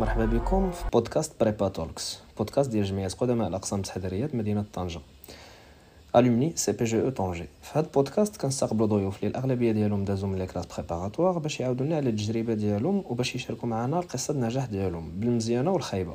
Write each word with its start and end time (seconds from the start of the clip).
مرحبا 0.00 0.24
بكم 0.24 0.70
في 0.70 0.84
بودكاست 0.92 1.32
Prépa 1.40 1.68
Talks. 1.68 2.18
بودكاست 2.38 2.70
ديال 2.70 2.84
جمعية 2.84 3.08
قدماء 3.08 3.48
الأقسام 3.48 3.78
التحضيريه 3.78 4.30
مدينة 4.34 4.64
طنجة. 4.72 5.00
Alumni 6.16 6.52
CPGE 6.56 7.02
Tanger 7.02 7.46
في 7.62 7.78
هذا 7.78 7.86
البودكاست 7.86 8.36
كنستقبلوا 8.36 8.86
ضيوف 8.86 9.16
اللي 9.16 9.28
الاغلبيه 9.28 9.72
ديالهم 9.72 10.04
دازوا 10.04 10.28
من 10.28 10.38
les 10.38 10.46
classes 10.46 10.66
préparatoires 10.66 11.38
باش 11.38 11.60
يعاودوا 11.60 11.86
لنا 11.86 11.96
على 11.96 12.10
التجربة 12.10 12.54
ديالهم 12.54 13.04
وباش 13.08 13.34
يشاركوا 13.34 13.68
معنا 13.68 13.98
القصة 13.98 14.34
النجاح 14.34 14.66
ديالهم 14.66 15.10
بالمزيانة 15.16 15.70
والخايبة. 15.70 16.14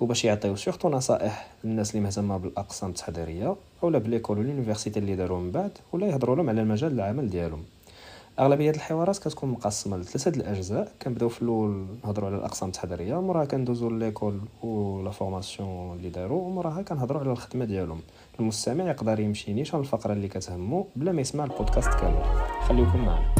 وباش 0.00 0.24
يعطيو 0.24 0.56
surtout 0.56 0.88
نصائح 0.88 1.50
للناس 1.64 1.90
اللي 1.90 2.02
مهتمة 2.02 2.36
بالأقسام 2.36 2.90
التحضيرية 2.90 3.56
اولا 3.82 3.98
ب 3.98 4.03
l'école 4.03 4.38
وال 4.38 4.48
université 4.48 4.98
اللي 4.98 5.16
داروا 5.16 5.40
من 5.40 5.50
بعد 5.50 5.72
ولا 5.92 6.06
يهضروا 6.06 6.36
لهم 6.36 6.48
على 6.48 6.62
المجال 6.62 6.92
العمل 6.92 7.30
ديالهم. 7.30 7.64
أغلبية 8.38 8.70
الحوارات 8.70 9.18
كتكون 9.18 9.50
مقسمة 9.50 9.96
لثلاثة 9.96 10.40
الأجزاء. 10.40 10.92
كنبدأو 11.02 11.28
في 11.28 11.42
الأول 11.42 11.86
نهضروا 12.04 12.28
على 12.28 12.38
الأقسام 12.38 12.68
التحضيرية 12.68 13.20
موراها 13.20 13.44
كندوزو 13.44 13.90
l'école 13.90 14.40
ولا 14.62 15.10
formation 15.10 15.96
اللي 15.96 16.10
داروا 16.10 16.42
وموراها 16.42 16.82
كنهضروا 16.82 17.20
على 17.20 17.30
الخدمة 17.30 17.64
ديالهم. 17.64 18.00
المستمع 18.40 18.84
يقدر 18.84 19.20
يمشي 19.20 19.52
نيشان 19.52 19.80
الفقرة 19.80 20.12
اللي 20.12 20.28
كتهمو 20.28 20.86
بلا 20.96 21.12
ما 21.12 21.20
يسمع 21.20 21.44
البودكاست 21.44 21.88
كامل. 21.88 22.22
خليكم 22.68 22.98
معنا. 22.98 23.34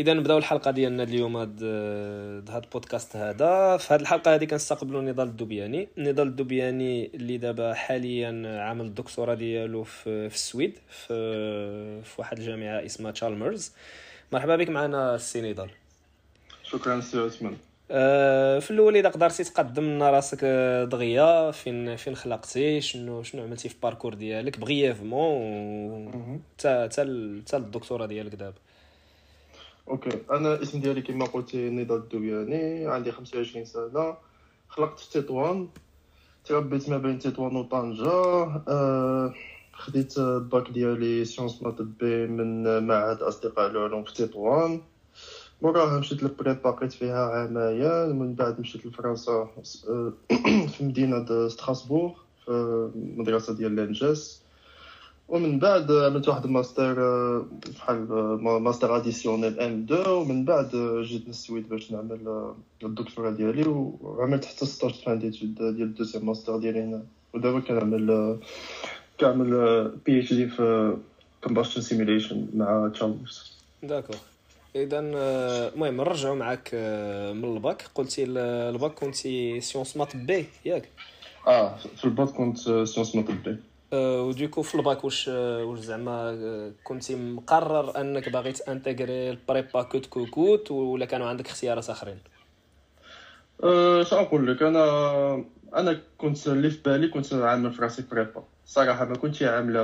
إذا 0.00 0.12
نبداو 0.12 0.38
الحلقة 0.38 0.70
ديالنا 0.70 1.02
اليوم 1.02 1.36
هاد 1.36 1.64
هاد 2.50 2.64
البودكاست 2.64 3.16
هذا. 3.16 3.76
في 3.76 3.94
هاد 3.94 4.00
الحلقة 4.00 4.34
هذه 4.34 4.44
كنستقبلوا 4.44 5.02
نضال 5.02 5.28
الدوبياني. 5.28 5.88
نضال 5.98 6.26
الدوبياني 6.26 7.10
اللي 7.14 7.38
دابا 7.38 7.74
حاليا 7.74 8.60
عامل 8.60 8.84
الدكتوراه 8.84 9.34
ديالو 9.34 9.84
في, 9.84 10.28
في 10.28 10.34
السويد 10.34 10.78
في, 10.88 11.14
في 12.02 12.14
واحد 12.18 12.38
الجامعة 12.38 12.84
اسمها 12.86 13.10
تشالمرز 13.10 13.72
مرحبا 14.32 14.56
بك 14.56 14.68
معنا 14.68 15.14
السي 15.14 15.50
نضال. 15.50 15.70
شكرا 16.64 17.00
سي 17.00 17.18
عثمان. 17.18 17.56
أه 17.90 18.58
في 18.58 18.70
الأول 18.70 18.96
إذا 18.96 19.08
قدرتي 19.08 19.44
تقدم 19.44 19.84
لنا 19.84 20.10
راسك 20.10 20.44
دغيا 20.90 21.50
فين 21.50 21.96
فين 21.96 22.16
خلقتي؟ 22.16 22.80
شنو 22.80 23.22
شنو 23.22 23.42
عملتي 23.42 23.68
في 23.68 23.74
ال 23.74 23.78
parcours 23.78 24.14
ديالك؟ 24.14 24.58
brièvement 24.58 26.12
حتى 26.58 26.88
حتى 26.92 27.56
الدكتوراه 27.56 28.06
ديالك 28.06 28.34
دابا. 28.34 28.56
OK. 29.90 30.10
أنا 30.30 30.54
الاسم 30.54 30.80
ديالي 30.80 31.02
كما 31.02 31.24
قلتي 31.26 31.70
نضال 31.70 31.98
الدوبياني 31.98 32.86
عندي 32.86 33.12
25 33.12 33.64
سنة. 33.64 34.16
خلقت 34.68 34.98
في 34.98 35.20
تطوان. 35.20 35.68
تربيت 36.44 36.88
ما 36.90 36.98
بين 36.98 37.18
تطوان 37.18 37.56
وطنجة. 37.56 38.10
أه 38.68 39.34
خديت 39.72 40.18
الباك 40.18 40.70
ديالي 40.70 41.24
sciences 41.24 41.62
maths 41.62 41.82
B 41.82 42.26
من 42.26 42.86
معهد 42.86 43.22
أصدقاء 43.22 43.70
العلوم 43.70 44.04
في 44.04 44.14
تطوان. 44.14 44.80
موراها 45.62 45.98
مشيت 46.00 46.22
لل 46.22 46.36
prépa 46.36 46.70
بقيت 46.70 46.92
فيها 46.92 47.26
عاماين. 47.26 48.06
من 48.06 48.34
بعد 48.34 48.60
مشيت 48.60 48.86
لفرنسا 48.86 49.48
في 50.72 50.84
مدينة 50.84 51.48
ستراسبورغ 51.48 52.12
في 52.44 52.50
المدرسة 52.94 53.54
ديال 53.54 53.76
l'INSA. 53.76 54.39
ومن 55.30 55.58
بعد 55.58 55.92
عملت 55.92 56.28
واحد 56.28 56.44
الماستر 56.44 56.94
بحال 57.76 58.08
master 58.42 58.96
additionnel 58.96 59.60
M2 59.60 60.08
ومن 60.08 60.44
بعد 60.44 60.70
جيت 61.02 61.28
للسويد 61.28 61.68
باش 61.68 61.92
نعمل 61.92 62.52
الدكتوراه 62.82 63.30
ديالي 63.30 63.68
وعملت 63.68 64.44
حتى 64.44 64.66
stage 64.66 65.04
fin 65.06 65.18
d'études 65.18 65.54
ديال 65.54 65.82
ال 65.82 65.87
deuxième 65.87 66.26
master 66.26 66.58
ديالي 66.58 66.80
هنا. 66.80 67.02
ودابا 67.34 67.60
كنعمل 67.60 68.38
كنعمل 69.20 69.50
PhD 70.06 70.48
في 70.48 70.96
combustion 71.44 71.80
simulation 71.80 72.46
مع 72.54 72.90
تشالمرز 72.94 73.52
d'accord 73.82 74.16
اذا 74.76 74.98
المهم 75.00 75.96
نرجعوا 75.96 76.36
معاك 76.36 76.70
من 77.34 77.56
الباك. 77.56 77.82
قلتي 77.94 78.24
الباك 78.24 78.92
كنتي 78.94 79.60
sciences 79.60 79.96
maths 79.96 80.16
B 80.16 80.46
ياك؟ 80.64 80.88
آه 81.46 81.76
في 81.96 82.04
الباك 82.04 82.28
كنت 82.28 82.58
sciences 82.58 83.16
maths 83.16 83.30
B 83.30 83.56
و 83.94 84.04
du 84.04 84.23
coup 84.23 84.62
في 84.62 84.74
الباك 84.74 85.04
واش 85.04 85.28
واش 85.28 85.78
زعما 85.78 86.72
كنتي 86.84 87.16
مقرر 87.16 88.00
أنك 88.00 88.28
باغي 88.28 88.52
ت 88.52 88.61
intégrer 88.61 89.30
ال 89.30 89.39
prépa 89.39 89.82
coûte 89.82 90.06
que 90.06 90.30
coûte 90.30 90.70
ولا 90.70 91.04
كانوا 91.06 91.28
عندك 91.28 91.46
اختيارات 91.46 91.90
آخرين؟ 91.90 92.18
أه 93.64 94.06
نقول 94.12 94.46
لك؟ 94.46 94.62
أنا 94.62 95.44
أنا 95.76 96.00
كنت 96.18 96.48
اللي 96.48 96.70
في 96.70 96.82
بالي 96.82 97.08
كنت 97.08 97.32
عامل 97.34 97.72
في 97.72 97.82
راسي 97.82 98.04
prépa. 98.10 98.44
صراحة 98.66 99.04
ما 99.04 99.16
كنتش 99.16 99.42
عاملة 99.42 99.82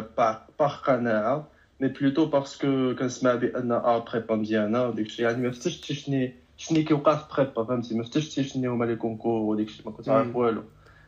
par 0.58 0.76
قناعة 0.76 1.48
mais 1.80 1.88
plutôt 1.88 2.26
parce 2.26 2.69
que 2.69 2.94
كنسمع 2.98 3.34
بأن 3.34 3.72
prépa 3.72 4.34
مزيانة 4.36 4.86
وداكشي 4.88 5.22
يعني 5.22 5.42
ما 5.42 5.50
فتشتش 5.50 5.92
شني 5.92 6.34
شني 6.56 6.82
كيوقع 6.82 7.16
في 7.16 7.24
prépa 7.36 7.64
فهمتي؟ 7.64 7.94
ما 7.94 8.04
فتشتش 8.04 8.52
شنو 8.52 8.72
هما 8.72 8.84
les 8.84 8.96
concours 8.96 9.40
وداكشي 9.40 9.82
ما 9.86 9.92
كنت 9.92 10.08
عارف 10.08 10.36
والو. 10.36 10.64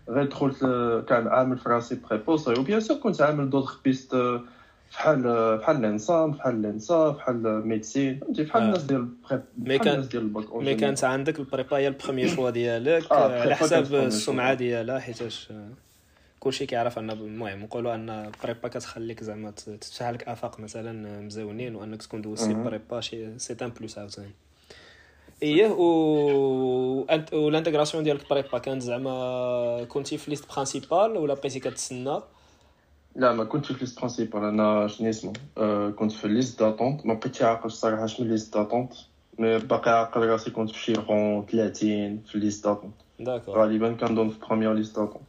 غير 0.09 0.25
دخلت 0.25 0.61
كان 1.09 1.29
عامل 1.29 1.59
في 1.59 1.69
راسي 1.69 1.99
بريبا 2.11 2.33
وصاي 2.33 2.59
وبيان 2.59 2.81
سور 2.81 2.97
كنت 2.97 3.23
عامل 3.23 3.51
d'autres 3.50 3.83
pistes 3.84 4.16
بحال 4.93 5.23
بحال 5.59 5.77
الإنسان 5.77 6.31
بحال 6.31 6.55
الانسان 6.55 7.11
بحال 7.11 7.67
médecine 7.69 8.21
فهمتي؟ 8.21 8.45
بحال 8.45 8.63
الناس 8.63 8.83
ديال 8.83 9.09
بحال 9.25 9.43
الناس 9.89 10.07
ديال 10.07 10.23
ال 10.22 10.31
bac 10.31 10.55
mais 10.55 10.75
كانت 10.75 11.05
عندك 11.05 11.39
ال 11.39 11.45
prépa 11.45 11.77
هي 11.77 11.89
ال 11.89 11.94
premier 11.94 12.28
choix 12.28 12.50
ديالك 12.51 13.13
على 13.13 13.55
حساب 13.55 13.95
السمعة 13.95 14.55
ديالها 14.55 14.99
حيتاش 14.99 15.53
كلشي 16.41 16.67
كيعرف 16.67 16.99
ان 16.99 17.11
المهم 17.11 17.63
نقولوا 17.63 17.95
أن 17.95 18.11
ال 18.11 18.20
prépa 18.20 18.69
كتخليك 18.69 19.25
زعما 19.25 19.51
تفتح 19.81 20.11
لك 20.11 20.29
آفاق 20.29 20.61
مثلا 20.61 21.21
مزونين 21.21 21.75
وأنك 21.75 22.03
تكون 22.03 22.23
دوزتي 22.23 22.55
prépa 22.55 23.00
شي 23.01 23.39
c'est 23.39 23.56
un 23.62 23.69
plus 23.69 23.99
عاوتاني. 23.99 24.31
ايه 25.44 25.68
و 25.68 27.06
انت 27.09 27.34
والانتيغراسيون 27.34 28.03
ديالك 28.03 28.30
بريبا 28.30 28.58
كانت 28.58 28.81
زعما 28.81 29.84
كنتي 29.90 30.18
في 30.18 30.31
ليست 30.31 30.53
برينسيبال 30.53 31.18
ولا 31.18 31.34
بقيتي 31.34 31.59
كتسنى 31.59 32.19
لا 33.16 33.34
ما 33.34 33.44
كنتش 33.44 33.72
في 33.72 33.80
ليست 33.80 33.97
برينسيبال 33.97 34.44
انا 34.44 34.88
شنو 34.88 35.09
اسمه 35.09 35.34
أه 35.58 35.90
كنت 35.90 36.12
في 36.12 36.28
ليست 36.28 36.64
داتونت 36.64 37.06
ما 37.06 37.14
بقيتش 37.14 37.41
عاقل 37.41 37.66
الصراحه 37.66 38.06
شنو 38.06 38.28
ليست 38.28 38.58
داتونت 38.58 38.94
مي 39.40 39.58
باقي 39.58 40.00
عاقل 40.00 40.22
راسي 40.22 40.52
كنت 40.52 40.69
في 40.72 40.80
شي 40.80 40.94
رون 40.94 41.46
30 41.46 42.24
في 42.31 42.38
ليست 42.38 42.68
داتونت 42.68 42.94
داكور 43.19 43.58
غالبا 43.59 43.94
كنظن 43.94 44.30
في 44.30 44.40
بروميير 44.47 44.74
ليست 44.74 45.00
داتونت 45.00 45.24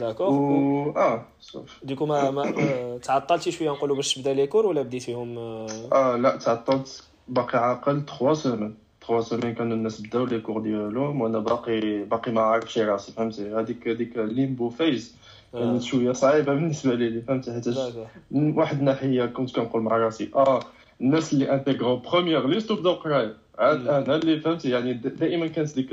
داكور 0.00 0.28
و 0.28 0.90
اه 0.96 1.26
صافي 1.40 1.72
ديكو 1.82 2.06
ما, 2.06 2.30
ما 2.30 2.98
تعطلتي 3.02 3.50
شويه 3.50 3.70
نقولوا 3.70 3.96
باش 3.96 4.14
تبدا 4.14 4.32
لي 4.34 4.46
كور 4.46 4.66
ولا 4.66 4.82
بديتيهم 4.82 5.38
اه 5.38 6.16
لا 6.16 6.36
تعطلت 6.36 7.04
باقي 7.28 7.58
عاقل 7.58 8.02
3 8.18 8.34
سيمين 8.34 8.79
3 9.07 9.21
سيمين 9.21 9.53
كانوا 9.53 9.77
الناس 9.77 10.01
بداو 10.01 10.25
لي 10.25 10.39
كور 10.39 10.61
ديالهم 10.61 11.21
وأنا 11.21 11.39
باقي 11.39 12.03
باقي 12.03 12.31
ما 12.31 12.41
عارفش 12.41 12.77
راسي 12.77 13.11
فهمتي؟ 13.11 13.55
هذيك 13.55 13.87
هذيك 13.87 14.17
ليمبو 14.17 14.69
فيز 14.69 15.15
كانت 15.53 15.81
شوية 15.81 16.11
صعيبة 16.11 16.53
بالنسبة 16.53 16.95
لي 16.95 17.21
فهمتي؟ 17.21 17.53
حيت 17.53 17.67
من 18.31 18.57
واحد 18.57 18.79
الناحية 18.79 19.25
كنت 19.25 19.55
كنقول 19.55 19.81
مع 19.81 19.97
راسي 19.97 20.29
آه 20.35 20.59
الناس 21.01 21.33
اللي 21.33 21.53
انتيغرو 21.53 21.95
بروميير 21.95 22.47
ليست 22.47 22.71
وبداو 22.71 22.93
قرايه 22.93 23.37
عاد 23.59 23.87
أنا 23.87 24.15
اللي 24.15 24.39
فهمتي؟ 24.39 24.69
يعني 24.69 24.93
دائما 24.93 25.47
كانت 25.47 25.75
ديك 25.75 25.89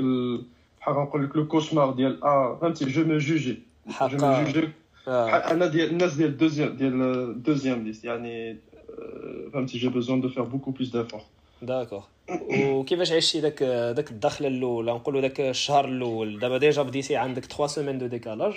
بحال 0.79 0.95
نقول 0.95 1.23
لك 1.23 1.35
لو 1.35 1.47
كوشمار 1.47 1.91
ديال 1.91 2.23
آه 2.23 2.57
فهمتي؟ 2.61 2.85
جو 2.85 3.03
مو 3.03 3.17
جوجي. 3.17 3.59
حقا. 5.05 5.51
أنا 5.51 5.65
ديال 5.65 5.89
الناس 5.89 6.13
ديال 6.13 6.29
ال 6.29 6.34
deuxième 6.34 6.75
ديال 6.75 7.01
ال 7.01 7.10
deuxième 7.10 7.83
liste. 7.83 8.05
يعني 8.05 8.57
فهمتي؟ 9.53 9.77
j'ai 9.77 9.89
besoin 9.89 10.21
de 10.21 10.29
faire 10.29 10.43
beaucoup 10.43 10.71
plus 10.71 10.89
d'efforts 10.89 11.21
d'accord 11.61 12.03
وكيفاش 12.59 13.11
عشتي 13.11 13.41
داك 13.41 13.63
داك 13.63 14.11
الدخله 14.11 14.47
الاولى 14.47 14.91
نقولوا 14.91 15.21
داك 15.21 15.41
الشهر 15.41 15.85
الأول. 15.85 16.39
دابا 16.39 16.57
déjà 16.57 16.81
بديتي 16.81 17.15
عندك 17.15 17.45
3 17.45 17.67
semaines 17.67 17.97
de 17.97 18.07
décalage 18.07 18.53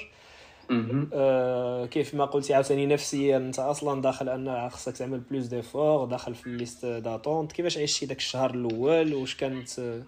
آه 1.13 1.87
كيف 1.87 2.15
ما 2.15 2.25
قلتي 2.25 2.55
عاوتاني 2.55 2.87
نفسيا 2.87 3.37
أنت 3.37 3.59
أصلا 3.59 4.03
داخل 4.03 4.29
أن 4.29 4.69
خصك 4.71 4.97
تعمل 4.97 5.21
plus 5.21 5.47
d'efforts 5.47 6.05
داخل 6.05 6.35
في 6.35 6.47
ال 6.47 6.53
liste 6.53 6.87
d'attente 6.87 7.53
كيفاش 7.53 7.79
عشتي 7.79 8.07
داك 8.07 8.19
الشهر 8.19 8.55
الأول؟ 8.55 9.15
واش 9.15 9.37
كانت 9.37 10.03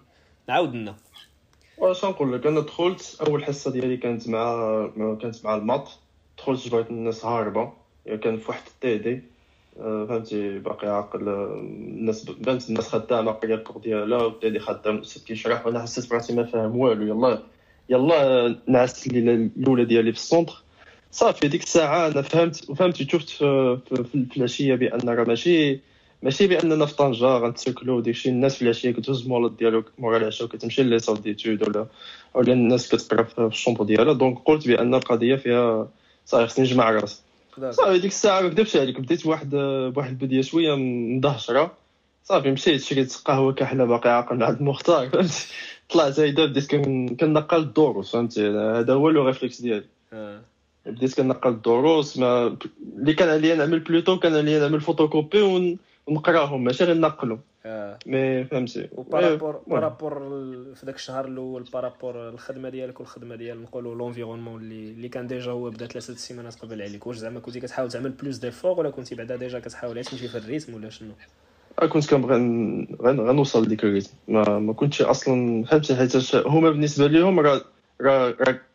نعاود 0.49 0.75
لنا 0.75 0.95
واش 1.77 2.05
نقول 2.05 2.33
لك 2.33 2.45
أنا 2.47 2.59
دخلت 2.59 3.17
أول 3.27 3.45
حصة 3.45 3.71
ديالي 3.71 3.97
كانت 3.97 4.29
مع 4.29 4.55
كانت 5.21 5.45
مع 5.45 5.55
ال 5.55 5.61
maths. 5.61 5.99
دخلت 6.37 6.67
جبرت 6.67 6.89
الناس 6.89 7.25
هاربة. 7.25 7.73
كان 8.05 8.37
في 8.37 8.49
واحد 8.49 8.61
ال 8.67 8.97
TD. 8.97 9.21
فهمتي 9.75 10.59
باقي 10.59 10.87
عاقل 10.87 11.29
الناس 11.29 12.23
بانت 12.23 12.69
الناس 12.69 12.87
خدامة 12.87 13.31
قريه 13.31 13.55
ال 13.55 13.59
cours 13.59 13.77
ديالها 13.77 14.23
والتالي 14.23 14.59
خدام 14.59 14.95
الاستاذ 14.95 15.23
كيشرح 15.23 15.65
وأنا 15.65 15.81
حسيت 15.81 16.09
براسي 16.09 16.35
ما 16.35 16.43
فاهم 16.43 16.77
والو 16.77 17.03
يلا 17.07 17.43
يلا 17.89 18.45
الليلة 19.07 19.33
الأولى 19.33 19.85
ديالي 19.85 20.11
في 20.11 20.17
ال 20.17 20.23
centre. 20.23 20.63
صافي 21.11 21.47
ديك 21.47 21.63
الساعة 21.63 22.07
أنا 22.07 22.21
فهمت 22.21 22.69
وفهمت 22.69 22.95
شفت 22.95 23.29
في, 23.29 24.03
في, 24.11 24.37
العشية 24.37 24.75
بأن 24.75 25.09
راه 25.09 25.23
ماشي 25.23 25.79
ماشي 26.23 26.47
بأننا 26.47 26.85
في 26.85 26.95
طنجه 26.95 27.25
غنتسكلو 27.25 27.97
وداكشي 27.97 28.29
الناس 28.29 28.55
في 28.55 28.61
العشية 28.61 28.91
كتهز 28.91 29.27
مولات 29.27 29.51
ديالو 29.51 29.83
مورا 29.97 30.17
العشاء 30.17 30.47
وكتمشي 30.47 30.83
les 30.83 30.99
salles 30.99 31.21
d'études 31.21 31.69
ولا 31.69 31.87
ولا 32.33 32.53
الناس 32.53 32.95
كتقرا 32.95 33.23
في 33.23 33.39
ال 33.39 33.44
chambre 33.44 33.83
ديالها. 33.83 34.13
donc 34.13 34.37
قلت 34.45 34.67
بأن 34.67 34.95
القضية 34.95 35.35
فيها 35.35 35.87
صافي 36.25 36.47
خصني 36.47 36.65
نجمع 36.65 36.89
راسي. 36.91 37.24
صافي 37.69 37.99
ديك 37.99 38.11
الساعة 38.11 38.41
ما 38.41 38.49
كذبش 38.49 38.75
عليك 38.75 38.99
بديت 38.99 39.23
بواحد 39.23 39.49
بواحد 39.93 40.09
البديه 40.09 40.41
شوية 40.41 40.75
مدهشره 40.75 41.77
صافي 42.23 42.51
مشيت 42.51 42.81
شريت 42.81 43.15
قهوة 43.25 43.53
كحلة 43.53 43.85
باقي 43.85 44.09
عاقل 44.09 44.43
عند 44.43 44.57
المختار. 44.59 45.09
فهمتي 45.09 45.47
طلعت 45.89 46.19
هيدا 46.19 46.45
بديت 46.45 46.75
كنقل 47.19 47.57
الدروس 47.57 48.11
فهمتي؟ 48.11 48.49
هذا 48.49 48.93
هو 48.93 49.09
le 49.09 49.27
réflexe 49.27 49.61
ديالي. 49.61 49.85
بديت 50.85 51.13
كنقل 51.21 51.49
الدروس 51.49 52.17
ما 52.17 52.57
اللي 52.97 53.13
كان 53.13 53.29
عليا 53.29 53.55
نعمل 53.55 53.79
plutôt 53.79 54.19
كان 54.19 54.35
عليا 54.35 54.59
نعمل 54.59 54.81
فوتوكوبي 54.81 55.77
ونقراهم 56.07 56.63
ماشي 56.63 56.83
غير 56.83 56.97
نقلهم. 56.97 57.39
آه. 57.65 57.99
mais 58.05 58.43
فهمتي. 58.43 58.89
و 58.91 58.97
par 58.97 59.16
rapport 59.16 59.61
par 59.67 59.83
rapport 59.83 60.19
في 60.75 60.85
ذاك 60.85 60.95
الشهر 60.95 61.25
الأول 61.27 61.63
par 61.73 61.90
rapport 61.90 62.29
الخدمة 62.29 62.69
ديالك 62.69 62.99
والخدمة 62.99 63.35
ديال 63.35 63.61
نقولوا 63.61 63.95
l'environnement 63.95 64.61
اللي 64.61 64.89
اللي 64.91 65.09
كان 65.09 65.27
déjà 65.27 65.51
هو 65.51 65.69
بدا 65.69 65.85
ثلاثة 65.87 66.13
السيمانات 66.13 66.55
قبل 66.55 66.81
عليك. 66.81 67.07
واش 67.07 67.15
زعما 67.15 67.39
كنتي 67.39 67.59
كتحاول 67.59 67.91
تعمل 67.91 68.09
plus 68.09 68.37
d'efforts 68.37 68.79
ولا 68.79 68.89
كنتي 68.89 69.15
بعدا 69.15 69.35
déjà 69.35 69.59
كتحاول 69.59 70.03
تمشي 70.03 70.27
في 70.27 70.37
ال 70.37 70.42
rythme 70.42 70.73
ولا 70.73 70.89
شنو؟ 70.89 71.11
كنت 71.89 72.09
كنبغي 72.09 72.37
غنوصل 73.01 73.63
لديك 73.63 73.83
الريتم. 73.83 74.11
ما, 74.27 74.59
ما 74.59 74.73
كنتش 74.73 75.01
أصلا 75.01 75.63
فهمتي 75.63 75.95
حيت 75.95 76.35
هما 76.35 76.69
بالنسبة 76.69 77.07
لهم 77.07 77.39
راه 77.39 77.61
راه 78.01 78.59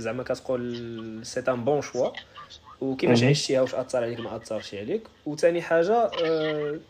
زعما 0.00 0.22
كتقول 0.22 1.20
c'est 1.22 1.40
un 1.40 1.64
bon 1.64 1.82
choix 1.82 2.08
وكيفاش 2.80 3.24
عشتيها 3.24 3.60
واش 3.60 3.74
اثر 3.74 4.02
عليك 4.02 4.20
ما 4.20 4.36
اثرش 4.36 4.74
عليك 4.74 5.02
وثاني 5.26 5.62
حاجة 5.62 6.10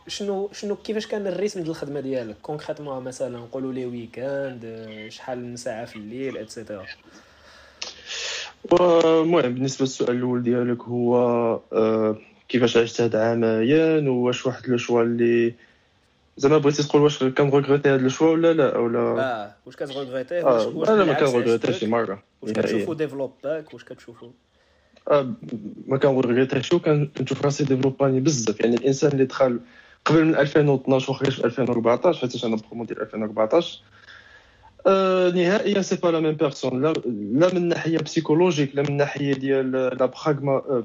شنو 0.09 0.51
شنو 0.53 0.77
كيفاش 0.77 1.07
كان 1.07 1.27
ال 1.27 1.32
rythme 1.32 1.61
ديال 1.61 1.71
الخدمه 1.71 2.01
ديالك 2.01 2.37
concrètement 2.43 3.05
مثلا 3.05 3.39
نقولوا 3.39 3.73
les 3.73 3.87
week-ends 3.87 4.87
شحال 5.09 5.45
من 5.45 5.57
ساعه 5.57 5.85
في 5.85 5.97
الليل 5.97 6.37
et 6.37 6.49
cetera 6.49 6.87
المهم 8.73 9.43
بالنسبة 9.43 9.83
للسؤال 9.83 10.17
الأول 10.17 10.43
ديالك 10.43 10.83
هو 10.83 11.61
كيفاش 12.49 12.77
عشت 12.77 13.01
هاد 13.01 13.17
عامين 13.17 14.09
واش 14.09 14.47
واحد 14.47 14.69
le 14.69 14.77
choix 14.77 15.03
اللي 15.03 15.55
زعما 16.41 16.59
بغيتي 16.59 16.83
تقول 16.83 17.03
واش 17.03 17.25
كن 17.25 17.36
regretter 17.36 17.89
هاد 17.89 18.01
le 18.01 18.09
choix 18.09 18.31
ولا 18.31 18.53
لا 18.53 18.79
ولا 18.79 18.99
آه 19.01 19.55
واش 19.67 19.77
كت 19.77 19.88
regretter 19.88 20.41
ه 20.41 20.47
آه. 20.47 20.69
واش 20.69 20.89
أنا 20.89 21.05
ما 21.05 21.13
كن 21.13 21.22
regretter 21.22 21.67
ش 21.67 21.77
شي 21.79 21.87
مرة 21.87 22.23
واش 22.43 22.53
كتشوفو 22.53 22.93
développer 22.93 23.33
ك 23.45 23.75
واش 23.75 23.85
كتشوفو 23.85 24.31
آه 25.11 25.35
ما 25.87 25.97
كن 25.99 26.10
regretter 26.10 26.63
ش 26.63 26.75
كنشوف 26.75 27.45
راسي 27.45 27.65
développer 27.65 28.11
ني 28.11 28.21
بزاف. 28.21 28.61
يعني 28.61 28.77
الإنسان 28.77 29.13
اللي 29.13 29.25
دخل 29.25 29.61
قبل 30.05 30.25
من 30.25 30.35
2012 30.35 31.11
وخرج 31.11 31.31
في 31.31 31.45
2014 31.45 32.21
حيت 32.21 32.45
أنا 32.45 32.57
برومو 32.57 32.85
ديال 32.85 33.01
2014 33.01 33.81
آه 34.87 35.31
نهائيا 35.31 35.83
c'est 35.83 35.97
pas 35.97 36.09
la 36.09 36.21
même 36.21 36.33
personne 36.35 36.83
لا 36.83 36.93
لا 37.33 37.55
من 37.55 37.69
ناحية 37.69 37.99
psychologique 37.99 38.77
لا 38.77 38.83
من 38.83 38.97
ناحية 38.97 39.33
ديال 39.33 39.73
لا 39.73 40.07
براغما 40.07 40.63
لا 40.69 40.85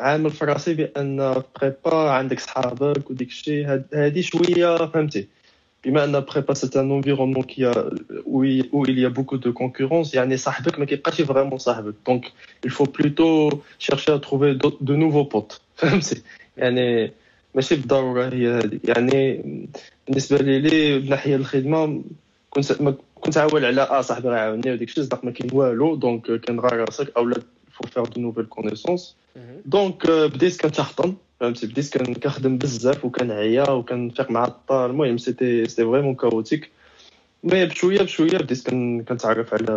عامل 0.00 0.30
في 0.30 0.44
راسي 0.44 0.74
بأن 0.74 1.42
prépa 1.60 2.10
عندك 2.10 2.40
صحابك 2.40 3.10
وديك 3.10 3.28
الشيء. 3.28 3.82
هذه 3.94 4.20
شوية 4.20 4.76
فهمتي. 4.76 5.28
بما 5.84 6.04
أن 6.04 6.20
prépa 6.20 6.54
c'est 6.54 6.80
un 6.80 6.90
environnement 6.90 7.42
qui 7.42 7.66
où 7.66 8.44
il 8.84 8.98
y 8.98 9.04
a 9.04 9.10
beaucoup 9.10 9.36
de 9.38 9.50
concurrence 9.50 10.14
يعني 10.14 10.36
صاحبك 10.36 10.78
ما 10.78 10.84
كيبقاش 10.84 11.20
vraiment 11.20 11.58
صاحبك. 11.58 11.94
donc 12.06 12.24
il 12.66 12.70
faut 12.70 12.86
plutôt 12.86 13.62
chercher 13.78 14.12
à 14.12 14.18
trouver 14.18 14.54
de 14.80 14.94
nouveaux 14.96 15.24
potes. 15.24 15.60
فهمتي؟ 15.76 16.22
يعني 16.56 17.12
ماشي 17.54 17.76
بالضروره 17.76 18.24
هي 18.34 18.48
هذه 18.48 18.80
يعني 18.84 19.42
بالنسبة 20.08 20.38
لي 20.38 20.58
لي 20.58 20.98
من 20.98 21.08
ناحية 21.08 21.36
الخدمة 21.36 22.02
كنت 22.50 22.72
كنت 23.14 23.38
عاول 23.38 23.64
على 23.64 23.82
آه 23.82 24.00
صاحبي 24.00 24.28
راه 24.28 24.38
عاوني 24.38 24.72
وديك 24.72 24.88
الشيء 24.88 25.04
صدق 25.04 25.24
ما 25.24 25.30
كاين 25.30 25.50
والو. 25.52 25.94
donc 25.94 26.30
كنغار 26.32 26.74
راسك. 26.80 27.12
اولا 27.16 27.42
فو 27.81 27.87
فير 27.87 28.03
دو 28.03 28.21
نوفيل 28.21 28.45
كونيسونس 28.45 29.15
دونك 29.65 30.11
بديت 30.11 30.61
كنتحطم 30.61 31.15
فهمتي 31.39 31.67
بديت 31.67 31.97
كنخدم 31.97 32.57
بزاف 32.57 33.05
وكنعيا 33.05 33.69
وكنفيق 33.69 34.31
مع 34.31 34.45
الدار 34.45 34.89
المهم 34.89 35.17
سيتي 35.17 35.67
سيتي 35.67 35.83
فريمون 35.83 36.15
كاوتيك 36.15 36.69
مي 37.43 37.65
بشويه 37.65 38.01
بشويه 38.01 38.37
بديت 38.37 38.69
كنتعرف 39.09 39.53
على 39.53 39.71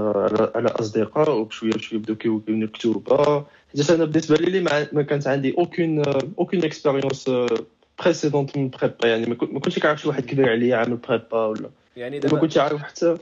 على 0.55 0.69
اصدقاء 0.69 1.31
وبشويه 1.31 1.73
بشويه 1.73 2.01
بداو 2.01 2.17
كيوكيوني 2.17 2.65
الكتوبه 2.65 3.45
حيت 3.77 3.91
انا 3.91 4.05
بالنسبه 4.05 4.37
لي 4.37 4.61
ما 4.93 5.03
كانت 5.03 5.27
عندي 5.27 5.55
اوكين 5.59 6.03
اوكين 6.39 6.65
اكسبيريونس 6.65 7.31
بريسيدونت 8.03 8.59
من 8.59 8.69
بريبا 8.69 9.09
يعني 9.09 9.27
ما 9.27 9.35
كنتش 9.35 9.79
كنعرف 9.79 10.01
شي 10.03 10.09
واحد 10.09 10.25
كبير 10.25 10.51
عليا 10.51 10.77
عامل 10.77 10.97
بريبا 10.97 11.47
ولا 11.47 11.71
يعني 11.96 12.20
دابا 12.20 12.36
ما 12.36 12.42
كنتش 12.42 12.58
عارف 12.58 12.82
حتى. 12.82 13.18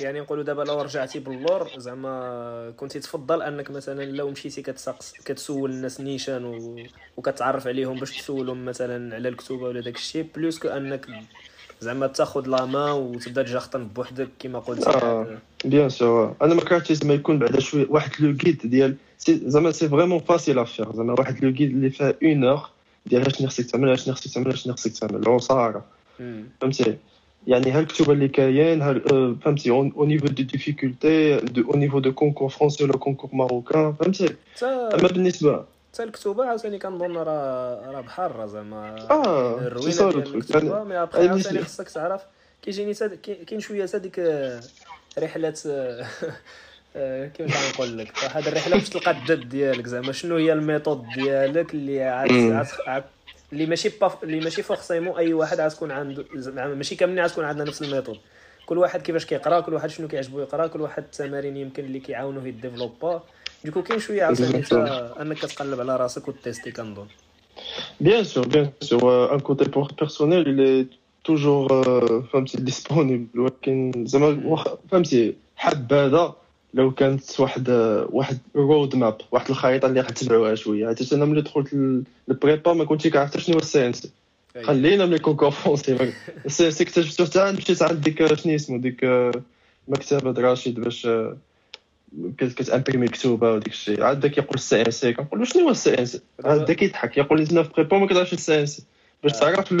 يعني 0.00 0.20
نقولوا 0.20 0.44
دابا 0.44 0.62
لو 0.62 0.80
رجعتي 0.80 1.18
باللور 1.18 1.68
زعما 1.76 2.72
كنتي 2.76 3.00
تفضل 3.00 3.42
أنك 3.42 3.70
مثلا 3.70 4.04
لو 4.04 4.30
مشيتي 4.30 4.62
كتسقس 4.62 5.12
كتسول 5.12 5.70
الناس 5.70 6.00
نيشان 6.00 6.44
و... 6.44 6.76
وكتعرف 7.16 7.66
عليهم 7.66 7.98
باش 7.98 8.16
تسولهم 8.16 8.64
مثلا 8.64 9.14
على 9.14 9.28
الكتوبه 9.28 9.64
ولا 9.64 9.80
داك 9.80 9.96
الشيء 9.96 10.26
plus 10.36 10.58
que 10.58 10.68
أنك 10.68 11.06
زعما 11.80 12.06
تاخذ 12.06 12.48
la 12.48 12.64
main 12.64 12.92
وتبدا 12.92 13.42
تجاخطن 13.42 13.86
بوحدك 13.88 14.28
كما 14.38 14.58
قلت. 14.58 14.88
آه 14.88 15.38
bien 15.64 15.88
sûr. 15.88 16.34
أنا 16.42 16.54
ما 16.54 16.60
كرهتش 16.60 16.92
زعما 16.92 17.14
يكون 17.14 17.38
بعدا 17.38 17.60
شوية 17.60 17.86
واحد 17.88 18.10
le 18.20 18.36
guide 18.44 18.60
ديال 18.64 18.96
زعما 19.28 19.72
c'est 19.72 19.88
vraiment 19.88 20.18
facile 20.18 20.58
à 20.58 20.64
faire 20.64 20.92
زعما 20.92 21.14
واحد 21.18 21.44
le 21.44 21.50
guide 21.50 21.70
اللي 21.70 21.90
فيها 21.90 22.14
en 22.22 22.44
or 22.44 22.70
ديال 23.06 23.36
شنو 23.36 23.48
خصك 23.48 23.70
تعمل 23.70 23.98
شنو 23.98 24.14
خصك 24.14 24.34
تعمل 24.34 24.58
شنو 24.58 24.74
خصك 24.74 24.92
تعمل 24.92 25.22
العصارة. 25.22 25.84
فهمتي؟ 26.60 26.96
يعني 27.46 27.70
هالكتب 27.70 28.10
اللي 28.10 28.28
كاين 28.28 28.82
هال 28.82 29.36
فهمتي 29.42 29.70
au 29.70 30.04
niveau 30.04 30.26
de 30.26 30.42
difficulté 30.42 31.34
au 31.38 31.76
niveau 31.76 31.98
de 31.98 32.12
concours 32.12 32.48
français 32.48 32.84
ولا 32.84 32.92
concours 32.92 33.30
marocain 33.32 33.92
فهمتي؟ 33.92 34.34
أما 34.62 35.08
بالنسبة 35.08 35.64
حتى 35.98 36.06
الكتوبة 36.06 36.46
عاوتاني 36.46 36.78
كنظن 36.78 37.16
راه 37.16 37.90
راه 37.90 38.00
بحال 38.00 38.36
راه 38.36 38.46
زعما 38.46 39.10
آه 39.10 39.58
الروينة 39.58 40.10
ديال 40.10 40.34
الكتوبة. 40.36 40.84
mais 40.84 41.02
après 41.02 41.28
عاوتاني 41.28 41.64
خصك 41.64 41.88
تعرف 41.88 42.22
كيجيني 42.62 42.94
كاين 43.22 43.60
شوية 43.60 43.86
حتى 43.86 43.98
ديك 43.98 44.18
رحله 45.18 45.50
كيفاش 47.34 47.66
غنقول 47.66 47.98
لك؟ 47.98 48.12
واحد 48.22 48.46
الرحلة 48.46 48.76
باش 48.76 48.88
تلقى 48.88 49.10
الدد 49.10 49.48
ديالك 49.48 49.86
زعما 49.86 50.12
شنو 50.12 50.36
هي 50.36 50.52
ال 50.52 50.59
méthode 50.59 51.06
ديالك 51.14 51.74
اللي 51.74 52.02
عاد 52.02 53.04
اللي 53.52 53.66
ماشي 53.66 53.88
باف... 54.00 54.24
اللي 54.24 54.40
ماشي 54.40 54.62
forcément 54.62 55.18
أي 55.18 55.32
واحد 55.32 55.60
عاد 55.60 55.70
تكون 55.70 55.90
عنده 55.90 56.24
زعما 56.34 56.74
ماشي 56.74 56.96
كاملين 56.96 57.26
تكون 57.26 57.44
عندنا 57.44 57.64
نفس 57.64 57.82
ال 57.82 57.86
méthode. 57.86 58.18
كل 58.66 58.78
واحد 58.78 59.02
كيفاش 59.02 59.24
كيقرا 59.26 59.60
كل 59.60 59.74
واحد 59.74 59.90
شنو 59.90 60.08
كيعجبو 60.08 60.40
يقرا 60.40 60.66
كل 60.66 60.80
واحد 60.80 61.02
التمارين 61.02 61.56
يمكن 61.56 61.84
اللي 61.84 62.00
كيعاونوه 62.00 62.46
ي 62.46 62.53
développer 62.53 63.22
ديكو 63.64 63.82
كاين 63.82 64.00
شوية 64.00 64.22
عاوتاني 64.22 64.64
أنك 65.20 65.36
كتقلب 65.36 65.80
على 65.80 65.96
راسك 65.96 66.28
وت 66.28 66.39
tester 66.39 66.72
كنظن. 66.72 67.06
bien 68.00 68.24
sûr 68.24 68.48
bien 68.48 68.70
sûr 68.80 69.34
un 69.34 69.40
côté 69.40 69.70
personnel 70.00 70.48
اللي 70.48 70.86
toujours 71.24 71.68
فهمتي 72.32 72.58
disponible 72.58 73.40
ولكن 73.40 74.04
زعما 74.06 74.64
فهمتي 74.90 75.34
حبذا 75.56 76.34
لو 76.78 76.90
كانت 76.90 77.40
واحد 77.40 77.68
واحد 78.10 78.38
road 78.56 78.96
map 78.96 79.18
واحد 79.32 79.50
الخريطة 79.50 79.86
اللي 79.86 80.00
غتبعوها 80.00 80.54
شوية. 80.54 80.86
حيت 80.86 81.12
أنا 81.12 81.24
ملي 81.24 81.40
دخلت 81.42 81.74
لل 82.28 82.41
prépa 82.41 82.72
ما 82.72 82.84
كنتش 82.84 83.06
كنعرف 83.06 83.36
شنو 83.36 83.54
هو 83.54 83.60
ال 83.60 83.86
CNC 83.86 84.10
خلينا 84.62 85.06
من 85.06 85.11
les 85.11 85.18
concours 85.18 85.50
français 85.50 86.12
ال 86.46 86.66
CNC 86.66 86.84
اكتشفتو 86.84 87.24
حتى 87.24 87.52
مشيت 87.52 87.82
عند 87.82 88.00
ديك 88.00 88.34
شنو 88.34 88.54
اسمو 88.54 88.78
ديك 88.78 89.04
مكتبه 89.88 90.52
رشيد 90.52 90.80
باش 90.80 91.08
كت 92.38 92.52
imprimer 92.52 93.06
الكتوبه 93.06 93.52
وديك 93.52 93.72
الشيء 93.72 94.02
عاد 94.02 94.26
كيقول 94.26 94.54
ال 94.54 94.82
CNC 94.82 95.12
كنقول 95.12 95.40
له 95.40 95.46
شنو 95.46 95.62
هو 95.62 95.70
ال 95.70 95.98
CNC 95.98 96.20
عاد 96.44 96.72
كيضحك 96.72 97.18
يقول 97.18 97.38
لي 97.40 97.46
في 97.46 97.70
prépa 97.76 97.98
ما 97.98 98.06
كتعرفش 98.06 98.32
ال 98.32 98.60
CNC 98.60 98.82
باش 99.22 99.32
تعرف 99.32 99.74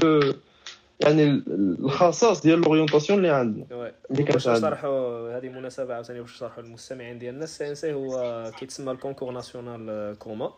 يعني 1.00 1.42
الخصائص 1.80 2.40
ديال 2.40 2.60
l'orientation 2.60 3.18
اللي 3.18 3.30
عندنا. 3.30 3.92
اللي 4.10 4.22
باش 4.22 4.48
نشرحوا 4.48 5.38
هذه 5.38 5.48
مناسبه 5.48 5.94
عاوتاني 5.94 6.20
باش 6.20 6.34
نشرحوا 6.34 6.62
للمستمعين 6.62 7.18
ديالنا 7.18 7.44
ال 7.44 7.68
CNC 7.68 7.92
هو 7.92 8.50
كيتسمى 8.58 8.92
ال 8.92 8.96
concours 8.96 9.32
national 9.32 10.18
commun. 10.18 10.52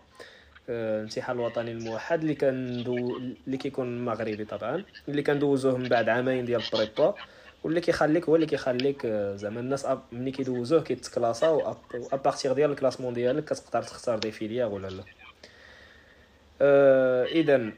الامتحان 0.69 1.37
الوطني 1.37 1.73
الموحد 1.73 2.21
اللي 2.21 2.35
كندو 2.35 3.17
اللي 3.47 3.57
كيكون 3.57 4.05
مغربي 4.05 4.45
طبعا 4.45 4.85
اللي 5.09 5.23
كندوزوه 5.23 5.77
من 5.77 5.89
بعد 5.89 6.09
عامين 6.09 6.45
ديال 6.45 6.63
ال 6.73 6.80
prépa 6.80 7.15
واللي 7.65 7.81
كيخليك 7.81 8.29
هو 8.29 8.35
اللي 8.35 8.47
كيخليك 8.47 9.07
زعما 9.35 9.61
الناس 9.61 9.87
ملي 10.13 10.31
كيدوزوه 10.31 10.81
كيت 10.81 11.09
classer 11.09 11.77
à 12.13 12.18
partir 12.18 12.53
ديال 12.53 12.71
ال 12.71 12.75
classement 12.75 13.15
ديالك 13.15 13.45
كتقدر 13.45 13.83
تختار 13.83 14.19
des 14.19 14.31
filières 14.31 14.67
ولا 14.67 14.89
لا. 14.89 15.03
اذا 17.25 17.73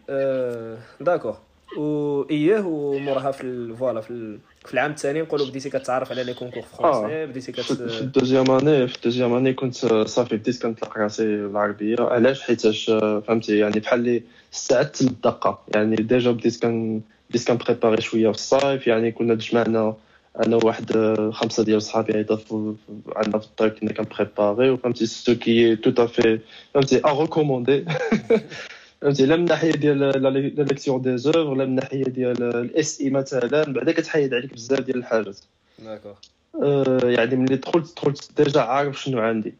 d'accord 1.01 1.37
وإياه 1.77 2.67
وموراها 2.67 3.31
في 3.31 3.75
voilà 3.79 4.01
في 4.01 4.39
في 4.67 4.75
العام 4.75 4.91
الثاني 4.91 5.23
نقولوا 5.23 5.47
بديتي 5.47 5.71
كتعرف 5.71 6.11
على 6.11 6.25
les 6.25 6.35
concours 6.35 6.63
français 6.63 7.27
بديتي 7.27 7.53
كت 7.53 7.61
في 7.61 8.01
ال 8.01 8.06
deuxième 8.06 8.51
année 8.51 8.89
في 8.89 8.97
ال 8.97 9.01
deuxième 9.01 9.35
année 9.35 9.53
كنت 9.53 9.75
صافي 10.07 10.37
بديت 10.37 10.63
كنطلق 10.63 10.99
راسي 10.99 11.23
العربيه 11.25 11.97
علاش؟ 12.01 12.43
حيتاش 12.43 12.91
فهمتي؟ 13.27 13.59
يعني 13.59 13.81
بحال 13.81 14.01
اللي 14.01 14.23
استعدت 14.55 15.03
للدقة. 15.03 15.63
يعني 15.75 15.97
déjà 15.97 16.31
بديت 16.31 16.63
كن 16.63 17.01
بديت 17.31 17.49
كنبريباري 17.49 18.03
شوية 18.03 18.29
في 18.29 18.35
الصيف. 18.35 18.87
يعني 18.87 19.13
كنا 19.13 19.35
تجمعنا 19.35 19.95
أنا 20.47 20.57
وواحد 20.57 20.93
خمسة 21.33 21.65
ديال 21.65 21.83
صحابي 21.83 22.13
عيطات 22.13 22.43
عندنا 23.17 23.39
في 23.39 23.47
الدار 23.47 23.69
كنا 23.69 23.93
كنبريباري. 23.93 24.71
وفهمتي؟ 24.71 25.07
ce 25.07 25.35
que 25.35 25.77
tu 25.77 26.05
avais 26.05 26.39
فهمتي؟ 26.75 27.01
à 27.05 27.21
recommander 27.21 27.85
فهمتي؟ 29.03 29.27
لا 29.27 29.37
من 29.37 29.45
ناحيه 29.45 29.71
ديال 29.73 29.99
la 29.99 30.29
lecture 30.63 30.99
des 30.99 31.19
œuvres 31.19 31.55
لا 31.55 31.65
من 31.65 31.75
ناحيه 31.75 32.05
ديال 32.05 32.43
ال 32.43 33.01
SI 33.01 33.11
مثلا 33.11 33.73
بعدا 33.73 33.93
كتحيد 33.93 34.35
عليك 34.35 34.55
بزاف 34.55 34.81
ديال 34.81 34.97
الحاجات. 34.97 35.39
d'accord 35.79 36.15
يعني 37.11 37.37
ملي 37.37 37.57
دخلت 37.57 37.97
دخلت 37.97 38.31
déjà 38.37 38.61
عارف 38.61 39.03
شنو 39.03 39.21
عندي. 39.21 39.55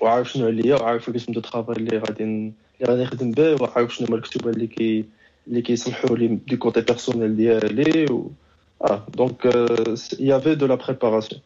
وعارف 0.00 0.32
شنو 0.32 0.46
عليا 0.46 0.74
وعارف 0.76 1.08
ال 1.08 1.11
rythme 1.11 1.32
de 1.32 1.40
travail 1.40 1.76
اللي 1.76 1.98
غادي 1.98 2.24
اللي 2.24 2.52
غادي 2.84 3.02
نخدم 3.02 3.30
به 3.30 3.62
وعارف 3.62 3.94
شنو 3.94 4.06
هما 4.08 4.16
الكتب 4.16 4.48
اللي 4.48 4.66
كي 4.66 5.04
اللي 5.48 5.62
كيسمحوا 5.62 6.16
لي 6.16 6.38
de 6.48 6.56
côté 6.56 6.80
personnel 6.80 7.36
ديالي 7.36 8.06
و 8.12 8.30
آه 8.82 9.06
donc 9.14 9.44
y 10.20 10.26
avait 10.26 10.54
de 10.54 10.66
la 10.66 10.74
préparation 10.74 11.40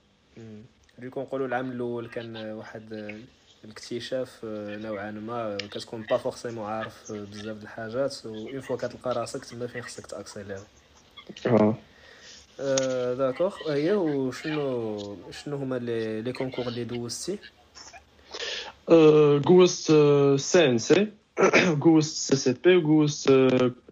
donc 0.98 1.20
نقولوا 1.20 1.46
العام 1.46 1.70
الأول 1.70 2.08
كان 2.08 2.36
واحد 2.36 3.14
الاكتشاف 3.64 4.44
نوعا 4.44 5.10
ما. 5.10 5.56
كتكون 5.56 6.02
pas 6.10 6.16
forcément 6.16 6.64
عارف 6.64 7.12
بزاف 7.12 7.56
د 7.56 7.62
الحاجات 7.62 8.26
une 8.26 8.60
fois 8.60 8.76
كتلقى 8.76 9.12
راسك 9.12 9.44
تما 9.44 9.66
فين 9.66 9.82
خصك 9.82 10.06
تاكسيليري 10.06 10.60
آه. 11.46 11.76
d'accord. 13.14 13.56
هي 13.72 13.92
وشنو 13.92 15.16
شنو 15.30 15.56
هما 15.56 15.76
les 15.78 16.22
les 16.22 16.32
concours 16.32 16.68
اللي 16.68 16.84
دوزتي؟ 16.84 17.38
دوزت 19.46 19.92
CNC 20.36 21.12
دوزت 21.84 22.16
CCP 22.16 22.76
ودوزت 22.76 23.30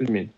ال 0.01 0.06
Mines. 0.06 0.38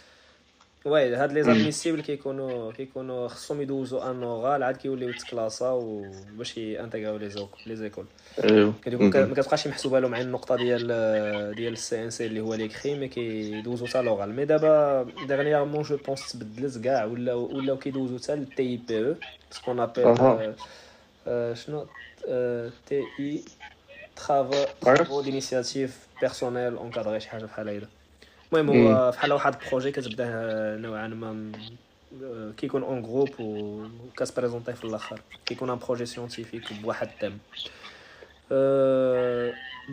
oui 0.85 1.15
هاد 1.15 1.31
les 1.31 1.43
admissibles 1.49 2.01
كيكونوا 2.01 2.71
كيكونوا 2.71 3.27
خصهم 3.27 3.61
يدوزو 3.61 3.99
un 3.99 4.23
oral 4.23 4.63
عاد 4.63 4.77
كيوليو 4.77 5.09
يتكلاساو 5.09 6.11
باش 6.37 6.57
يانتيغاو 6.57 7.17
les 7.17 7.29
éc 7.29 7.57
les 7.65 7.75
écoles. 7.75 8.05
ايوا 8.43 8.73
ما 8.97 9.33
كتبقاش 9.35 9.67
محسوبة 9.67 9.99
لهم 9.99 10.15
عين 10.15 10.25
النقطة 10.27 10.55
ديال 10.55 10.87
ديال 11.55 11.73
ال 11.73 12.03
CNC 12.03 12.25
اللي 12.25 12.39
هو 12.41 12.53
l'écrit 12.53 12.95
mais 12.95 13.07
كيدوزو 13.07 13.87
حتى 13.87 14.01
لوغال. 14.01 14.29
mais 14.35 14.45
دابا 14.45 15.03
dernièrement 15.27 15.83
je 15.83 15.97
pense 15.97 16.31
تبدلت 16.31 16.77
كاع 16.83 17.05
ولا 17.05 17.33
ولاو 17.33 17.77
كيدوزو 17.79 18.17
حتى 18.19 18.35
لل 18.35 18.77
TP 18.77 19.09
ou 19.09 19.15
ce 19.51 19.59
qu'on 19.59 19.79
appelle 19.79 20.13
شنو؟ 21.57 21.87
TI 22.85 23.13
travaux 23.19 25.21
d'initiative 25.21 26.09
personnelle 26.21 26.75
encadrés 26.77 27.19
شي 27.19 27.29
حاجة 27.29 27.45
بحال 27.45 27.69
هكذا 27.69 27.89
المهم 28.53 28.69
هو 28.87 29.11
بحال 29.11 29.33
واحد 29.33 29.55
projet 29.69 29.91
كتبداه 29.91 30.77
نوعا 30.77 31.07
ما 31.07 31.51
كيكون 32.57 32.83
en 32.83 33.01
groupe 33.01 33.29
وكتبريزونطيه 33.39 34.73
في 34.73 34.83
الآخر. 34.83 35.21
كيكون 35.45 35.69
un 35.69 35.77
projet 35.87 36.05
scientifique 36.05 36.73
بواحد 36.83 37.07
ال 37.07 37.12
thème 37.12 37.37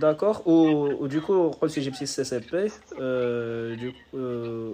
d'accord 0.01 0.49
و 0.49 1.07
donc 1.07 1.51
قلتي 1.51 1.81
جبتي 1.81 2.03
ال 2.03 2.25
CCP. 2.25 2.71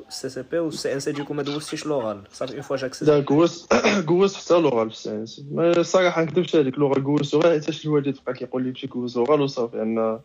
ال 0.09 0.29
CCP 0.29 0.59
وال 0.59 0.93
CNC. 0.93 1.13
donc 1.13 1.35
ما 1.35 1.43
دوزتيش 1.43 1.87
لوغال 1.87 2.23
صافي 2.33 2.53
une 2.55 2.63
fois 2.63 2.77
جاك 2.77 3.03
لا 3.03 3.21
دوز 3.21 3.69
دوز 4.07 4.35
حتى 4.45 4.55
l'oral 4.55 4.91
في 4.91 4.97
ال 4.97 5.11
CNC. 5.11 5.45
الصراحه 5.53 6.21
ما 6.21 6.27
نكذبش 6.27 6.57
عليك 6.57 6.79
لوغال 6.79 7.05
كوز 7.05 7.35
غير 7.35 7.53
حيتاش 7.53 7.85
الوالد 7.85 8.19
بقى 8.27 8.35
كيقول 8.35 8.63
لي 8.63 8.71
مشي 8.71 8.87
كوز 8.87 9.19
لوغال 9.19 9.41
وصافي. 9.41 10.19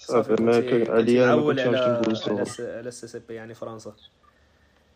صافي 0.00 0.42
ما 0.42 0.60
كان 0.60 0.90
عليا 0.90 1.34
ما 1.36 1.42
كنتش 1.42 2.28
على 2.28 2.44
على 2.60 2.88
ال 2.88 3.08
CCP 3.08 3.34
يعني 3.34 3.54
فرنسا. 3.54 3.92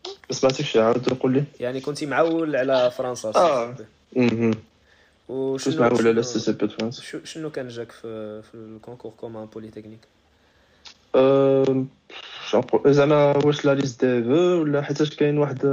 ما 0.05 0.35
سمعتكش 0.35 0.77
عاود 0.77 1.09
قول 1.19 1.33
لي؟ 1.33 1.43
يعني 1.59 1.81
كنتي 1.81 2.05
معول 2.05 2.55
على 2.55 2.91
فرنسا 2.91 3.31
آه. 3.35 3.75
أها 4.17 4.51
وشنو 5.29 5.81
معول 5.81 6.07
على 6.07 6.19
ال 6.19 6.39
CCP 6.39 6.67
فرنسا. 6.67 7.21
شنو 7.23 7.49
كان 7.49 7.67
جاك 7.67 7.91
في 7.91 8.41
في 8.41 8.55
ال 8.55 8.61
concours 8.61 9.11
commun 9.17 9.45
polytechnique؟ 9.45 9.99
زعما 12.87 13.37
واش 13.45 13.65
la 13.65 13.73
liste 13.73 14.05
des 14.05 14.23
vœux 14.23 14.61
ولا 14.61 14.81
حيتاش 14.81 15.15
كاين 15.15 15.37
واحد 15.37 15.65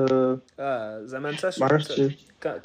آه 0.61 1.03
زعما 1.05 1.31
انت 1.31 1.61
ما 1.61 1.67
عرفتش. 1.67 2.01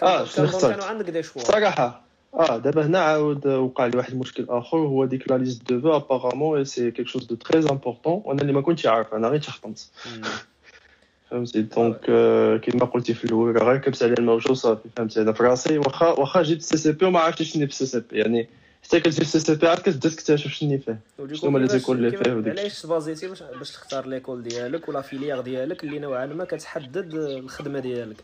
آه 0.01 0.25
كانوا 0.36 0.86
عندك 0.86 1.09
des 1.10 1.24
choix. 1.24 1.44
صراحة. 1.43 2.07
آه 2.38 2.58
دابا 2.58 2.86
هنا 2.86 3.00
عاود 3.00 3.48
وقع 3.48 3.86
لي 3.86 3.98
واحد 3.98 4.12
المشكل 4.12 4.46
اخر 4.50 4.77
هو 4.77 5.06
ديك 5.06 5.32
la 5.32 5.38
liste 5.38 5.74
de 5.74 5.82
vœux 5.82 5.96
apparemment 5.96 6.63
c'est 6.65 6.91
quelque 6.91 7.08
chose 7.08 7.25
de 7.25 7.36
très 7.36 7.60
important 7.60 8.22
وأنا 8.25 8.41
اللي 8.41 8.53
ما 8.53 8.62
كنتش 8.62 8.86
عارف 8.86 9.13
أنا 9.13 9.27
غير 9.27 9.39
تخطمت 9.39 9.89
فهمتي 11.32 11.62
donc 11.62 12.01
كيما 12.62 12.86
قلتي 12.86 13.13
في 13.13 13.25
الأول 13.25 13.58
غير 13.58 13.77
ركبت 13.77 14.03
على 14.03 14.13
الموجه 14.20 14.51
وصافي 14.51 14.89
فهمتي 14.98 15.22
أنا 15.22 15.32
في 15.32 15.44
راسي 15.44 15.77
واخا 15.77 16.08
واخا 16.08 16.41
جبت 16.41 16.62
CCP 16.62 17.06
وما 17.06 17.20
عرفتش 17.20 17.53
شنو 17.53 17.67
في 17.67 17.75
CCP 17.75 18.20
يعني 18.20 18.48
حتى 18.84 19.00
كتجي 19.00 19.25
في 19.25 19.25
سي 19.25 19.39
سي 19.39 19.56
بي 19.56 19.67
عاد 19.67 19.77
كتبدا 19.77 20.10
تكتشف 20.10 20.51
شنو 20.51 20.77
فيه 20.77 21.00
شنو 21.34 21.50
هما 21.50 21.60
les 21.60 21.67
écoles 21.67 21.98
اللي 21.98 22.17
فيه 22.17 22.34
وديك 22.34 22.60
علاش 22.60 22.86
بازيتي 22.86 23.27
باش 23.27 23.44
باش 23.44 23.72
تختار 23.72 24.08
l'école 24.08 24.44
ديالك 24.44 24.89
ولا 24.89 25.01
filière 25.01 25.41
ديالك 25.41 25.84
اللي 25.84 26.00
نوعا 26.00 26.25
ما 26.25 26.46
كتحدد 26.46 27.13
الخدمه 27.13 27.79
ديالك 27.79 28.24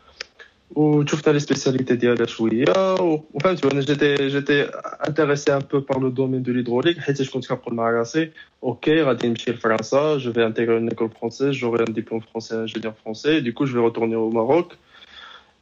وشفنا 0.74 1.32
لي 1.32 1.40
سبيسياليتي 1.40 1.96
ديالها 1.96 2.26
شويه 2.26 2.94
وفهمتي 3.00 3.68
انا 3.72 3.80
جيتي 3.80 4.28
جيتي 4.28 4.62
انتريسي 5.08 5.54
ان 5.54 5.58
بو 5.58 5.80
بار 5.80 6.00
لو 6.00 6.08
دومين 6.08 6.42
دو 6.42 6.52
ليدروليك 6.52 6.98
حيت 6.98 7.30
كنت 7.30 7.46
كنقول 7.46 7.74
مع 7.74 7.90
راسي 7.90 8.30
اوكي 8.62 9.02
غادي 9.02 9.28
نمشي 9.28 9.50
لفرنسا 9.50 10.18
جو 10.18 10.32
في 10.32 10.46
انتيغري 10.46 10.76
اون 10.76 10.88
ايكول 10.88 11.10
فرونسيز 11.10 11.50
جوري 11.54 11.84
ان 11.88 11.92
ديبلوم 11.92 12.20
فرونسي 12.20 12.54
انجينيور 12.54 12.94
فرونسي 13.04 13.40
دو 13.40 13.52
كو 13.52 13.64
جو 13.64 13.90
في 13.90 13.94
رetourner 13.94 14.16
au 14.16 14.30
Maroc 14.36 14.74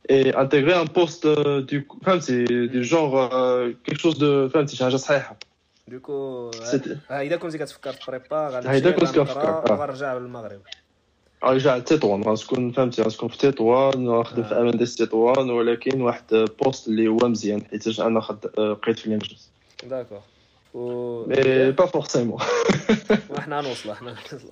et 0.09 0.35
intégrer 0.35 0.75
un 0.75 0.87
poste 0.87 1.29
du 1.71 1.87
فهمتي 2.07 2.69
du 2.69 2.85
genre 2.85 3.31
quelque 3.85 4.01
chose 4.01 4.19
de 4.19 4.49
فهمتي 4.53 4.77
شي 4.77 4.85
حاجه 4.85 4.97
صحيحه 4.97 5.37
دوكو 5.89 6.51
اذا 7.11 7.37
كنتي 7.37 7.59
كتفكر 7.59 7.93
في 7.93 8.11
بريبا 8.11 8.71
هيدا 8.71 8.91
كنت 8.91 9.19
كنفكر 9.19 9.65
غنرجع 9.69 10.15
للمغرب 10.15 10.61
رجع 11.44 11.78
لتطوان 11.78 12.24
غتكون 12.24 12.72
فهمتي؟ 12.72 13.02
غتكون 13.02 13.30
في 13.30 13.38
تطوان 13.38 14.06
نخدم 14.06 14.44
في 14.44 14.54
أمانديس 14.54 14.96
تطوان 14.96 15.50
ولكن 15.50 16.02
واحد 16.02 16.48
poste 16.64 16.88
اللي 16.88 17.08
هو 17.08 17.18
مزيان 17.18 17.62
حيت 17.72 18.00
أنا 18.00 18.20
خد 18.20 18.46
لقيت 18.58 19.00
في 19.00 19.08
الإنجليز. 19.08 19.50
d'accord 19.84 20.20
و 20.74 21.26
mais 21.28 21.72
pas 21.72 21.86
forcément 21.86 22.40
وحنا 23.32 23.62
نوصلوا 23.62 23.96
حنا 23.96 24.10
نوصلوا 24.12 24.52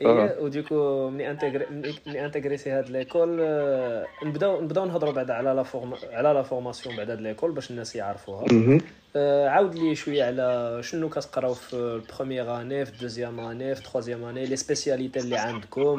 إيه 0.00 0.40
و 0.40 0.54
donc 0.54 1.10
ملي 1.10 1.30
انتغري 1.30 1.66
ملي 2.06 2.24
انتغريتي 2.24 2.70
هاد 2.70 2.90
l'école 2.90 3.38
آه، 3.40 4.06
نبداو 4.24 4.60
نبداو 4.60 4.84
نهضروا 4.84 5.12
بعدا 5.12 5.34
على 5.34 5.50
la 5.50 5.62
form 5.62 5.94
على 6.12 6.32
la 6.32 6.42
formation 6.42 6.96
بعد 6.96 7.10
هاد 7.10 7.20
l'école 7.20 7.52
باش 7.52 7.70
الناس 7.70 7.96
يعرفوها. 7.96 8.44
آه، 8.52 8.80
عاود 9.16 9.74
لي 9.74 9.94
شوية 9.94 10.24
على 10.24 10.78
شنو 10.82 11.08
كتقراو 11.08 11.54
في 11.54 11.74
ال 11.74 11.84
première 11.84 12.60
année 12.60 12.84
في 12.86 12.92
ال 12.92 12.97
deuxième 12.97 13.40
année 13.40 13.74
في 13.74 13.80
ال 13.80 13.84
troisième 13.84 14.24
année 14.24 14.46
les 14.46 14.56
spécialités 14.56 15.20
اللي 15.20 15.36
عندكم. 15.36 15.98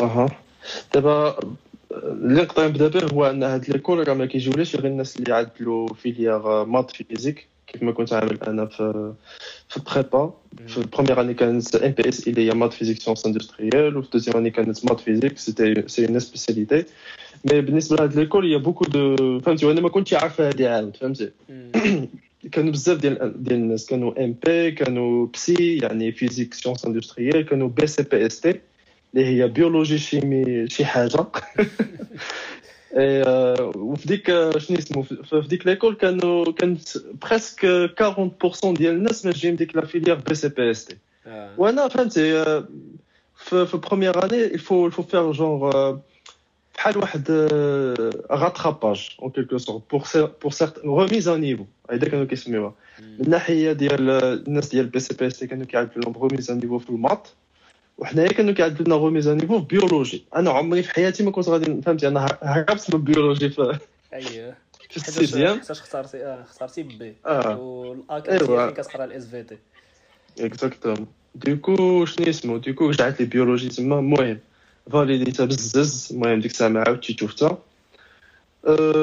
أها. 0.00 0.28
دابا 0.94 1.38
اللي 1.92 2.42
نقدر 2.42 2.68
نبدأ 2.68 2.88
به 2.88 3.14
هو 3.14 3.30
أن 3.30 3.42
هاد 3.42 3.70
ليكول 3.70 4.08
راه 4.08 4.14
ما 4.14 4.26
كيجيوليش 4.26 4.76
غير 4.76 4.86
الناس 4.86 5.16
اللي 5.16 5.34
عدلوا 5.34 5.94
فيليير 5.94 6.64
مات 6.64 6.90
فيزيك. 6.90 7.48
كيف 7.67 7.83
ما 7.83 7.91
كنت 7.91 8.13
عامل 8.13 8.43
انا 8.47 8.65
في 8.65 9.13
في 9.69 9.77
البريبا 9.77 10.33
في 10.67 10.77
البروميير 10.77 11.21
اني 11.21 11.33
كانت 11.33 11.75
ام 11.75 11.91
بي 11.91 12.09
اس 12.09 12.27
اللي 12.27 12.49
هي 12.49 12.53
مات 12.53 12.73
فيزيك 12.73 13.01
سيونس 13.01 13.25
اندستريال 13.25 13.97
وفي 13.97 14.05
الدوزيام 14.07 14.37
اني 14.37 14.49
كانت 14.49 14.85
مات 14.85 14.99
فيزيك 14.99 15.37
سيتي 15.37 15.83
سي 15.87 16.07
اون 16.07 16.19
سبيسياليتي 16.19 16.85
مي 17.45 17.61
بالنسبه 17.61 17.95
لهاد 17.95 18.15
ليكول 18.15 18.51
هي 18.51 18.57
بوكو 18.57 18.85
دو 18.85 19.39
فهمتي 19.39 19.65
وانا 19.65 19.81
ما 19.81 19.89
كنتش 19.89 20.13
عارفه 20.13 20.47
هادي 20.47 20.67
عاود 20.67 20.97
فهمتي 20.97 21.31
كانوا 22.51 22.71
بزاف 22.71 22.97
ديال 22.97 23.43
ديال 23.43 23.59
الناس 23.59 23.85
كانوا 23.85 24.23
ام 24.23 24.35
بي 24.45 24.71
كانوا 24.71 25.27
بسي 25.33 25.77
يعني 25.77 26.11
فيزيك 26.11 26.53
سيونس 26.53 26.85
اندستريال 26.85 27.45
كانوا 27.45 27.67
بي 27.67 27.87
سي 27.87 28.03
بي 28.03 28.25
اس 28.25 28.39
تي 28.39 28.59
اللي 29.13 29.25
هي 29.25 29.47
بيولوجي 29.47 29.97
شيمي 29.97 30.69
شي 30.69 30.85
حاجه 30.85 31.25
وفي 33.77 34.07
ديك 34.07 34.27
شنو 34.57 34.77
اسمه 34.77 35.01
في 35.03 35.47
ديك 35.47 35.67
ليكول 35.67 35.95
كانوا 35.95 36.51
كانت 36.51 36.97
بريسك 37.21 37.65
40% 38.65 38.73
ديال 38.73 38.95
الناس 38.95 39.25
ماشيين 39.25 39.55
ديك 39.55 39.75
لا 39.75 39.85
فيليير 39.85 40.15
بي 40.15 40.35
سي 40.35 40.49
بي 40.49 40.71
اس 40.71 40.85
تي 40.85 40.97
وانا 41.57 41.87
فهمتي 41.87 42.43
في 43.35 43.65
في 43.65 43.77
بروميير 43.77 44.25
اني 44.25 44.45
الفو 44.45 44.85
الفو 44.85 45.03
فير 45.03 45.31
جونغ 45.31 45.95
بحال 46.75 46.97
واحد 46.97 47.31
غاتراباج 48.31 49.09
اون 49.21 49.31
كيلكو 49.31 49.57
سورت 49.57 49.83
بور 49.91 50.31
بور 50.41 50.51
سيرت 50.51 50.79
ريميز 50.85 51.27
ان 51.27 51.41
نيفو 51.41 51.65
هيدا 51.91 52.09
كانوا 52.09 52.25
كيسميوها 52.25 52.73
من 52.99 53.25
الناحيه 53.25 53.71
ديال 53.71 54.09
الناس 54.47 54.69
ديال 54.69 54.85
بي 54.85 54.99
سي 54.99 55.13
بي 55.13 55.27
اس 55.27 55.39
تي 55.39 55.47
كانوا 55.47 55.65
كيعرفوا 55.65 56.01
لهم 56.01 56.23
ريميز 56.23 56.51
ان 56.51 56.57
نيفو 56.57 56.79
في 56.79 56.89
المات 56.89 57.27
وحنايا 57.98 58.28
كانوا 58.28 58.54
كيعدلوا 58.54 58.86
لنا 58.86 58.94
غوميز 58.94 59.28
نيفو 59.28 59.60
في 59.60 59.66
بيولوجي. 59.66 60.24
أنا 60.36 60.50
عمري 60.50 60.82
في 60.82 60.90
حياتي 60.90 61.22
ما 61.22 61.30
كنت 61.30 61.48
غادي 61.48 61.82
فهمتي 61.82 62.08
أنا 62.08 62.26
هربت 62.42 62.94
من 62.94 63.02
بيولوجي 63.02 63.50
في 63.54 63.78
اييه 64.14 64.58
في 64.90 64.96
السيزيام 64.96 65.58
حيتاش 65.60 65.80
اختارتي 65.80 66.24
آه 66.24 66.42
اختارتي 66.42 66.82
بي 66.82 67.14
آه. 67.26 67.56
والاك 67.56 68.22
كانت 68.22 68.80
كتقرأ 68.80 69.04
الاس 69.04 69.26
في 69.26 69.42
تي 69.42 69.58
اكزاكتومون 70.40 71.06
ديكو 71.34 72.04
شنو 72.04 72.28
اسمو 72.28 72.56
ديكو 72.56 72.88
رجعت 72.88 73.20
لي 73.20 73.26
بيولوجي 73.26 73.68
تما. 73.68 73.98
المهم 73.98 74.38
فاليديتها 74.92 75.46
بزز. 75.46 76.08
المهم 76.12 76.40
ديك 76.40 76.50
الساعة 76.50 76.68
ما 76.68 76.80
عاودتش 76.86 77.16
شفتها. 77.20 77.58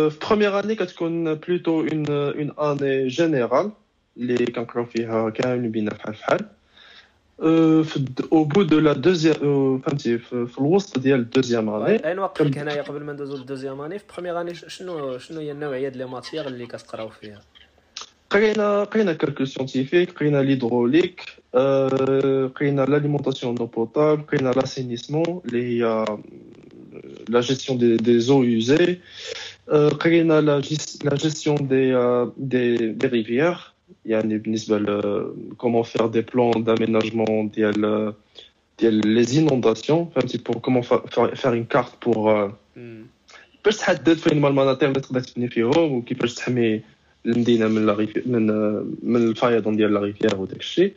في 0.10 0.18
بروميير 0.28 0.60
اني 0.60 0.75
كتكون 0.75 1.34
بلوتو 1.34 1.82
اون 1.82 2.10
اون 2.10 2.52
اني 2.60 3.08
جينيرال 3.08 3.72
اللي 4.18 4.46
كنقراو 4.46 4.86
فيها 4.86 5.30
كامل 5.30 5.70
بينا 5.70 5.92
بحال 5.92 6.14
بحال. 6.14 6.46
او 8.33 8.45
بو 8.45 8.62
دو 8.62 8.79
لا 8.81 8.93
دوزيام 8.93 9.79
فهمتي 9.79 10.19
في 10.19 10.59
الوسط 10.59 10.99
ديال 10.99 11.21
الدوزيام 11.21 11.69
اني 11.69 12.09
اين 12.09 12.19
وقفك 12.19 12.59
هنايا 12.59 12.83
قبل 12.83 13.05
ما 13.05 13.12
ندوزو 13.12 13.37
للدوزيام 13.37 13.81
اني 13.81 13.99
في 13.99 14.05
بروميير 14.15 14.41
اني 14.41 14.55
شنو 14.55 15.19
شنو 15.19 15.41
هي 15.41 15.53
النوعيه 15.53 15.89
ديال 15.89 15.99
لي 15.99 16.07
ماتيير 16.07 16.47
اللي 16.47 16.67
كتقراو 16.67 17.09
فيها 17.09 17.41
قرينا 18.31 18.85
قرينا 18.85 19.12
كالكول 19.12 19.49
سيونتيفيك 19.49 20.19
قرينا 20.19 20.43
ليدروليك 20.43 21.21
قرينا 22.57 22.83
لاليمونطاسيون 22.89 23.55
دو 23.55 23.67
بوتابل 23.67 24.23
قرينا 24.23 24.49
لاسينيسمون 24.49 25.41
اللي 25.45 25.62
هي 25.65 26.05
لا 27.28 27.41
جيستيون 27.41 27.78
دي 27.78 27.97
دي 27.97 28.21
زو 28.21 28.43
يوزي 28.43 28.99
قرينا 30.00 30.41
لا 30.41 30.61
جيستيون 31.15 31.69
دي 31.69 31.95
دي 32.37 32.76
دي 32.93 33.06
ريفيير 33.06 33.73
يعني 34.04 34.39
بالنسبه 34.39 34.78
ل 34.78 34.87
comment 35.59 35.85
faire 35.85 36.09
des 36.09 36.23
plans 36.23 36.61
d'aménagement 36.61 37.52
ديال 37.54 38.15
ديال 38.78 39.02
les 39.02 39.28
inondations 39.39 40.04
فهمتي 40.15 40.39
pour 40.39 40.61
comment 40.61 40.83
faire 41.35 41.52
une 41.54 41.67
carte 41.67 41.95
pour 42.04 42.50
باش 43.65 43.76
تحدد 43.76 44.15
فين 44.15 44.39
هما 44.39 44.49
المناطق 44.49 44.85
اللي 44.85 45.00
تقدر 45.00 45.21
تبني 45.21 45.49
فيهم 45.49 45.93
وكيفاش 45.93 46.35
تحمي 46.35 46.80
المدينه 47.26 47.69
من 47.69 47.87
لا 47.87 48.06
من 48.26 48.47
من 49.02 49.17
الفيضان 49.28 49.76
ديال 49.76 49.95
لا 49.95 50.00
ريفيير 50.00 50.37
وداك 50.37 50.61
الشيء 50.61 50.93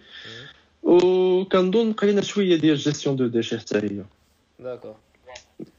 وكنظن 0.84 1.94
قرينا 1.94 2.22
شويه 2.22 2.56
ديال 2.56 2.78
جيستيون 2.78 3.16
دو 3.16 3.28
ديشي 3.28 3.58
حتى 3.58 3.78
هي 3.78 4.04
داكور 4.60 4.96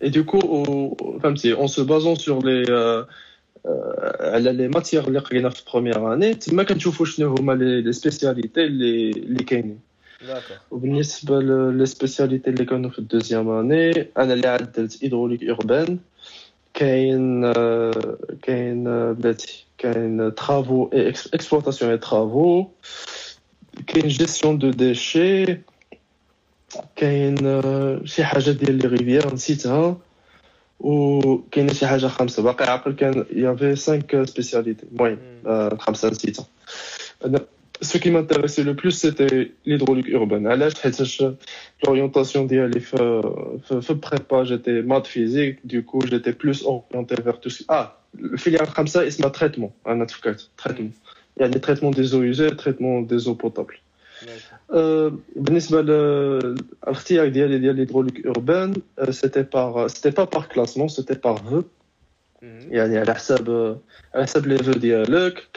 Et 0.00 0.10
du 0.10 0.24
coup, 0.24 0.96
فهمتي, 1.22 1.54
en 1.54 1.68
se 1.68 1.80
basant 1.80 2.14
sur 2.14 2.42
les, 2.42 2.64
على 4.20 4.52
لي 4.52 4.68
ماتيير 4.68 5.08
اللي 5.08 5.18
قرينا 5.18 5.48
في 5.48 5.62
بروميير 5.72 6.14
اني 6.14 6.34
تما 6.34 6.62
كنشوفوا 6.62 7.06
شنو 7.06 7.34
هما 7.34 7.52
لي 7.52 7.92
سبيسياليتي 7.92 8.64
اللي 8.64 9.10
اللي 9.10 9.44
كاينين 9.44 9.78
وبالنسبه 10.70 11.40
لي 11.72 11.86
سبيسياليتي 11.86 12.50
اللي 12.50 12.64
كانوا 12.64 12.90
في 12.90 12.98
الدوزيام 12.98 13.48
اني 13.48 14.08
انا 14.18 14.32
اللي 14.34 14.48
عدلت 14.48 15.04
هيدروليك 15.04 15.44
اوربان 15.44 15.98
كاين 16.74 17.52
كاين 18.42 18.84
بلاتي 19.14 19.64
كاين 19.78 20.34
ترافو 20.34 20.88
اكسبلوطاسيون 20.92 21.90
اي 21.90 21.98
ترافو 21.98 22.66
كاين 23.86 24.08
جيستيون 24.08 24.58
دو 24.58 24.70
ديشي 24.70 25.58
كاين 26.96 27.36
شي 28.04 28.24
حاجه 28.24 28.50
ديال 28.50 28.78
لي 28.78 28.88
ريفيير 28.88 29.34
نسيتها 29.34 29.96
وكاينه 30.80 31.72
شي 31.72 31.86
حاجه 31.86 32.06
خمسه 32.06 32.42
باقي 32.42 32.70
عاقل 32.70 32.92
كان 32.92 33.24
يافي 33.32 33.76
5 33.76 34.24
سبيسياليتي 34.24 34.86
المهم 34.92 35.78
خمسه 35.78 36.10
نسيتها 36.10 36.46
سو 37.80 37.98
كي 37.98 38.10
مانتيريسي 38.10 38.62
لو 38.62 38.72
بلوس 38.72 39.00
سيتي 39.00 39.50
ليدروليك 39.66 40.10
اوربان 40.10 40.46
علاش 40.46 40.74
حيتاش 40.74 41.24
لورينتاسيون 41.86 42.46
ديالي 42.46 42.80
في 42.80 42.96
في 43.80 43.94
بريبا 43.94 44.44
جيتي 44.44 44.82
مات 44.82 45.06
فيزيك 45.06 45.58
دوكو 45.64 45.98
جيتي 45.98 46.30
بلوس 46.30 46.64
اورينتي 46.64 47.16
فيغ 47.16 47.32
تو 47.32 47.50
اه 47.70 47.92
الفيليال 48.14 48.62
الخامسه 48.62 49.06
اسمها 49.06 49.28
تريتمون 49.28 49.70
انا 49.86 50.04
تفكرت 50.04 50.48
تريتمون 50.64 50.92
يعني 51.36 51.52
تريتمون 51.52 51.92
دي 51.92 52.02
زو 52.02 52.22
يوزي 52.22 52.50
تريتمون 52.50 53.06
دي 53.06 53.18
زو 53.18 53.34
بوتابل 53.34 53.74
بالنسبه 55.36 55.82
للاختيار 55.82 57.28
ديالي 57.28 57.58
ديال 57.58 57.76
ليدروليك 57.76 58.26
اوربان 58.26 58.74
سيتي 59.10 59.42
بار 59.42 59.88
سيتي 59.88 60.10
با 60.10 60.24
بار 60.24 60.42
كلاسمون 60.54 60.88
سيتي 60.88 61.14
بار 61.14 61.36
فو 61.36 61.62
يعني 62.70 62.98
على 62.98 63.14
حساب 63.14 63.78
على 64.14 64.24
حساب 64.24 64.46
لي 64.46 64.58
فو 64.58 64.72
ديالك 64.72 65.48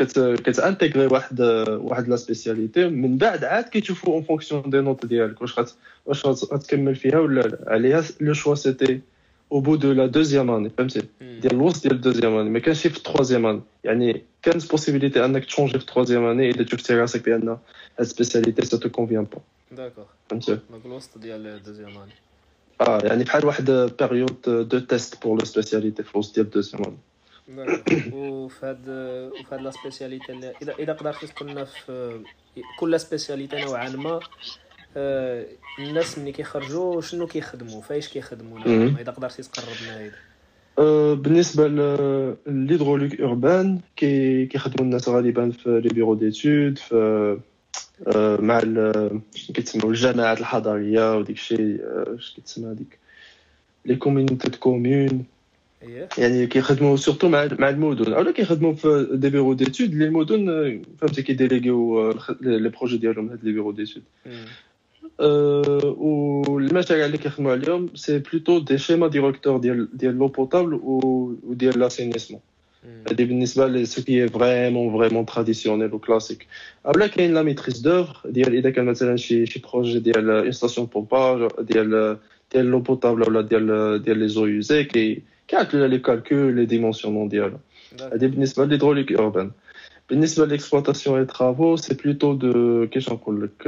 كتانتيغري 0.43 1.05
واحد 1.05 1.41
واحد 1.67 2.07
لا 2.07 2.15
سبيسياليتي 2.15 2.87
من 2.87 3.17
بعد 3.17 3.43
عاد 3.43 3.63
كيشوفوا 3.63 4.13
اون 4.13 4.23
فونكسيون 4.23 4.69
دي 4.69 4.81
نوت 4.81 5.05
ديالك 5.05 5.41
واش 5.41 5.55
واش 6.05 6.25
غتكمل 6.25 6.95
فيها 6.95 7.19
ولا 7.19 7.41
لا 7.41 7.57
عليها 7.67 8.03
لو 8.21 8.33
شوا 8.33 8.55
سيتي 8.55 9.01
au 9.51 9.61
bout 9.61 9.77
de 9.77 9.89
la 9.89 10.07
deuxième 10.07 10.49
année 10.49 10.69
فهمتي 10.77 11.01
ديال 11.21 11.53
الوسط 11.53 11.83
ديال 11.83 11.95
الدوزيام 11.95 12.35
اني 12.35 12.49
ما 12.49 12.59
كانش 12.59 12.87
في 12.87 12.97
التروازيام 12.97 13.45
اني 13.45 13.61
يعني 13.83 14.23
كانت 14.41 14.71
بوسيبيليتي 14.71 15.25
انك 15.25 15.45
تشونجي 15.45 15.71
في 15.71 15.77
التروازيام 15.77 16.25
اني 16.25 16.49
اذا 16.49 16.65
شفتي 16.65 16.93
راسك 16.93 17.29
بان 17.29 17.57
هاد 17.99 18.07
سبيسياليتي 18.07 18.65
سا 18.65 18.77
تو 18.77 18.89
كونفيان 18.89 19.23
با 19.23 19.39
داكوغ 19.71 20.05
فهمتي 20.29 20.59
دونك 20.69 20.85
الوسط 20.85 21.17
ديال 21.17 21.47
الدوزيام 21.47 21.97
اني 21.97 22.11
اه 22.81 22.99
يعني 23.03 23.23
بحال 23.23 23.45
واحد 23.45 23.71
بيريود 23.99 24.41
دو 24.45 24.79
تيست 24.79 25.23
بور 25.23 25.39
لو 25.39 25.45
سبيسياليتي 25.45 26.03
في 26.03 26.15
الوسط 26.15 26.35
ديال 26.35 26.45
الدوزيام 26.45 26.83
اني 26.83 26.97
وفي 28.13 28.65
هاد 28.65 28.89
وفي 29.39 29.55
هاد 29.55 29.61
لا 29.61 29.71
سبيسياليتي 29.71 30.33
اذا 30.61 30.75
اذا 30.79 30.93
قدرتي 30.93 31.27
تقول 31.27 31.49
لنا 31.49 31.65
في 31.65 32.19
كل 32.79 32.99
سبيسياليتي 32.99 33.65
نوعا 33.65 33.89
ما 33.89 34.19
الناس 35.78 36.18
ملي 36.18 36.32
كيخرجوا 36.32 37.00
شنو 37.00 37.26
كيخدموا؟ 37.26 37.82
فايش 37.82 38.08
كيخدموا؟ 38.08 38.58
إذا 39.00 39.12
قدرتي 39.12 39.42
تقرب 39.42 39.76
لنا 39.82 39.98
هيدا 39.98 40.16
بالنسبة 41.14 41.68
لل 41.68 41.92
hydraulique 41.92 43.20
urbaine 43.20 43.80
كيخدموا 43.96 44.86
الناس 44.86 45.08
غالبا 45.08 45.50
في 45.50 45.80
les 45.84 45.88
bureaux 45.88 46.14
d'études 46.14 46.78
في 46.78 47.38
مع 48.38 48.60
كيتسموا 49.54 49.90
الجماعات 49.90 50.40
الحضريه 50.40 51.16
وديك 51.16 51.36
الشيء 51.36 51.80
اش 51.82 52.32
كيتسمى 52.34 52.72
هذيك؟ 52.72 52.98
les 53.86 53.96
communautés 53.96 54.48
de 54.48 54.58
communes 54.58 55.24
يعني 56.18 56.46
كيخدموا 56.46 56.96
surtout 56.96 57.28
مع 57.28 57.48
مع 57.58 57.68
المدن 57.68 58.12
اولا 58.12 58.32
كيخدموا 58.32 58.72
في 58.72 59.08
des 59.12 59.30
bureaux 59.30 59.52
d'études 59.52 59.94
لي 59.94 60.04
المدن 60.04 60.82
فهمتي 60.98 61.22
كيديليغيو 61.22 62.10
les 62.40 62.68
projets 62.68 62.96
ديالهم 62.96 63.28
هاد 63.28 63.44
les 63.44 63.52
bureaux 63.52 63.72
d'études 63.72 64.02
والمشاريع 65.19 67.05
اللي 67.05 67.17
كيخدموا 67.17 67.51
عليهم 67.51 67.95
سي 67.95 68.19
بلوتو 68.19 68.59
دي 68.59 68.77
شيما 68.77 69.07
ديريكتور 69.07 69.57
ديال 69.57 69.97
ديال 69.97 70.17
لو 70.17 70.27
بوتابل 70.27 70.79
وديال 70.83 71.79
لاسينيسمون 71.79 72.41
هذه 73.11 73.25
بالنسبه 73.25 73.67
لي 73.67 73.85
سو 73.85 74.03
كي 74.03 74.27
فريمون 74.27 74.97
فريمون 74.97 75.25
تراديسيونيل 75.25 75.93
وكلاسيك 75.93 76.47
اولا 76.85 77.07
كاين 77.07 77.33
لا 77.33 77.43
ميتريز 77.43 77.79
دوفر 77.79 78.29
ديال 78.29 78.55
اذا 78.55 78.69
كان 78.69 78.85
مثلا 78.85 79.15
شي 79.15 79.45
شي 79.45 79.61
بروجي 79.73 79.99
ديال 79.99 80.29
اون 80.29 80.51
ستاسيون 80.51 80.87
بومباج 80.87 81.49
ديال 81.59 82.17
ديال 82.53 82.65
لو 82.65 82.79
بوتابل 82.79 83.21
ولا 83.21 83.41
ديال 83.41 84.01
ديال 84.01 84.17
لي 84.17 84.27
زو 84.27 84.45
يوزي 84.45 84.83
كي 84.83 85.21
كيعطلو 85.47 85.85
لي 85.85 85.99
كالكول 85.99 86.55
لي 86.55 86.65
ديمونسيونمون 86.65 87.27
ديالها 87.27 87.59
هذه 88.01 88.25
بالنسبه 88.27 88.65
للهيدروليك 88.65 89.11
اوربان 89.11 89.51
بالنسبه 90.09 90.45
للاكسبلوطاسيون 90.45 91.19
اي 91.19 91.25
ترافو 91.25 91.75
سي 91.75 91.93
بلوتو 91.93 92.33
دو 92.33 92.87
كيفاش 92.87 93.09
نقول 93.09 93.43
لك 93.43 93.67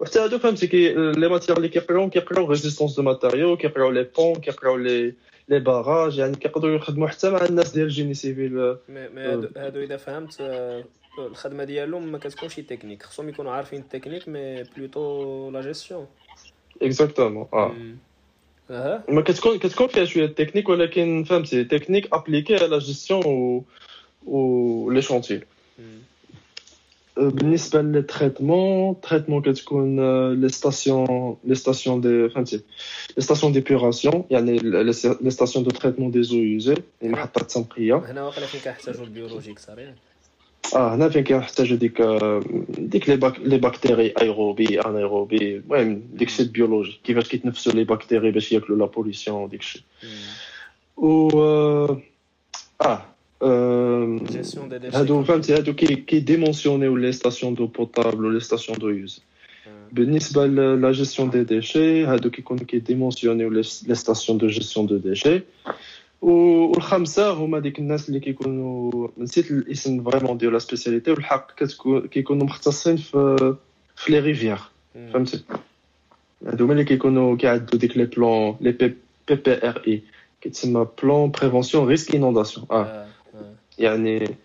وحتى 0.00 0.18
هادو 0.18 0.38
فهمتي 0.38 0.66
كي 0.66 0.94
les 0.94 1.28
matières 1.28 1.56
اللي 1.56 1.68
كيقراو 1.68 2.10
كيقراو 2.10 2.46
résistance 2.50 2.96
de 2.96 3.02
matériaux 3.02 3.56
كيقراو 3.56 3.90
les 3.90 4.06
ponts 4.18 4.34
كيقراو 4.34 4.76
لي 4.76 5.14
لي 5.48 5.58
باراج 5.58 6.18
يعني 6.18 6.36
كيقدروا 6.36 6.76
يخدموا 6.76 7.08
حتى 7.08 7.30
مع 7.30 7.44
الناس 7.44 7.72
ديال 7.72 7.86
ال 7.86 7.91
génie 7.91 8.14
civil 8.14 8.76
mais 8.88 9.50
هادو 9.56 9.80
اذا 9.80 9.96
فهمت 9.96 10.36
الخدمه 11.18 11.64
ديالهم 11.64 12.12
ما 12.12 12.18
كتكونش 12.18 12.60
تكنيك 12.60 13.02
خصهم 13.02 13.28
يكونوا 13.28 13.52
عارفين 13.52 13.80
ال 13.80 13.85
technique 13.85 14.28
mais 14.28 14.62
plutôt 14.62 15.50
la 15.50 15.60
gestion 15.60 16.06
exactement 16.82 17.48
آه 17.52 17.72
ما 19.08 19.20
كتكون 19.20 19.58
كتكون 19.58 19.86
فيها 19.86 20.04
شوية 20.04 20.26
تكنيك 20.26 20.68
ولكن 20.68 21.24
فهمتي 21.24 21.64
technique 21.64 22.14
appliquée 22.14 22.56
على 22.56 22.78
جيستيون 22.78 23.22
و 23.26 23.64
و 24.26 24.90
les 24.90 25.02
chantiers 25.02 25.40
بالنسبه 27.17 27.81
للتريتمون 27.81 29.01
تريتمون 29.01 29.41
كتكون 29.41 29.99
لي 30.41 30.49
ستاسيون 30.49 31.37
لي 31.43 31.55
ستاسيون 31.55 32.01
دي 32.01 32.29
فهمتي 32.29 32.61
لي 33.17 33.23
ستاسيون 33.23 33.51
ديبيوراسيون 33.51 34.23
يعني 34.31 34.57
لي 34.57 35.31
ستاسيون 35.31 35.63
دو 35.65 35.71
تريتمون 35.71 36.11
دي 36.11 36.23
زو 36.23 36.37
يوزي 36.37 36.75
المحطات 37.03 37.41
التنقيه 37.41 37.95
هنا 37.95 38.23
واقيلا 38.23 38.45
فين 38.45 38.61
كنحتاجو 38.61 39.03
البيولوجيك 39.03 39.59
صريح 39.59 39.89
اه 40.75 40.95
هنا 40.95 41.09
فين 41.09 41.23
كنحتاجو 41.23 41.75
ديك 41.75 42.01
ديك 42.79 43.09
لي 43.09 43.15
باك 43.15 43.39
لي 43.39 43.57
بكتيري 43.57 44.13
ايروبي 44.21 44.81
انيروبي 44.81 45.57
المهم 45.57 46.03
ديك 46.13 46.27
الشيء 46.27 46.45
بيولوجي 46.45 46.99
كيفاش 47.03 47.27
كيتنفسوا 47.29 47.73
لي 47.73 47.83
بكتيري 47.83 48.31
باش 48.31 48.51
ياكلوا 48.51 48.77
لا 48.77 48.85
بوليسيون 48.85 49.49
ديك 49.49 49.59
الشيء 49.59 49.81
و 50.97 51.29
اه 52.81 53.05
هادو 54.93 55.23
فهمتي 55.23 55.53
هادو 55.53 55.73
كي 55.73 55.95
كيديمونسيونيو 55.95 56.95
لي 56.95 57.11
ستاسيون 57.11 57.53
دو 57.53 57.67
بوتابل 57.67 58.25
ولي 58.25 58.39
ستاسيون 58.39 58.77
دو 58.77 58.89
يوز 58.89 59.21
بالنسبه 59.91 60.45
لا 60.45 60.91
جيستيون 60.91 61.29
دي 61.29 61.43
ديشي 61.43 62.05
هادو 62.05 62.29
كيكونوا 62.29 62.65
كيديمونسيونيو 62.65 63.49
لي 63.49 63.63
ستاسيون 63.95 64.37
دو 64.37 64.47
جيستيون 64.47 64.85
دو 64.85 64.97
ديشي 64.97 65.41
والخمسه 66.21 67.33
هما 67.33 67.59
ديك 67.59 67.79
الناس 67.79 68.09
اللي 68.09 68.19
كيكونوا 68.19 69.07
نسيت 69.17 69.51
الاسم 69.51 70.03
فريمون 70.03 70.37
ديال 70.37 70.53
لا 70.53 70.59
سبيسياليتي 70.59 71.11
والحق 71.11 71.63
كيكونوا 72.11 72.45
مختصين 72.45 72.97
في 72.97 73.55
في 73.95 74.11
لي 74.11 74.19
ريفيير 74.19 74.57
فهمتي 75.13 75.43
هادو 76.47 76.65
هما 76.65 76.73
اللي 76.73 76.83
كيكونوا 76.83 77.37
كيعدوا 77.37 77.79
ديك 77.79 77.97
لي 77.97 78.05
بلون 78.05 78.57
لي 78.61 78.71
بي 78.71 78.95
بي 79.27 79.67
ار 79.69 79.83
اي 79.87 80.01
كيتسمى 80.41 80.87
بلون 81.03 81.31
بريفونسيون 81.31 81.87
ريسك 81.87 82.15
انونداسيون 82.15 82.65
اه 82.71 83.07
يعني 83.78 84.36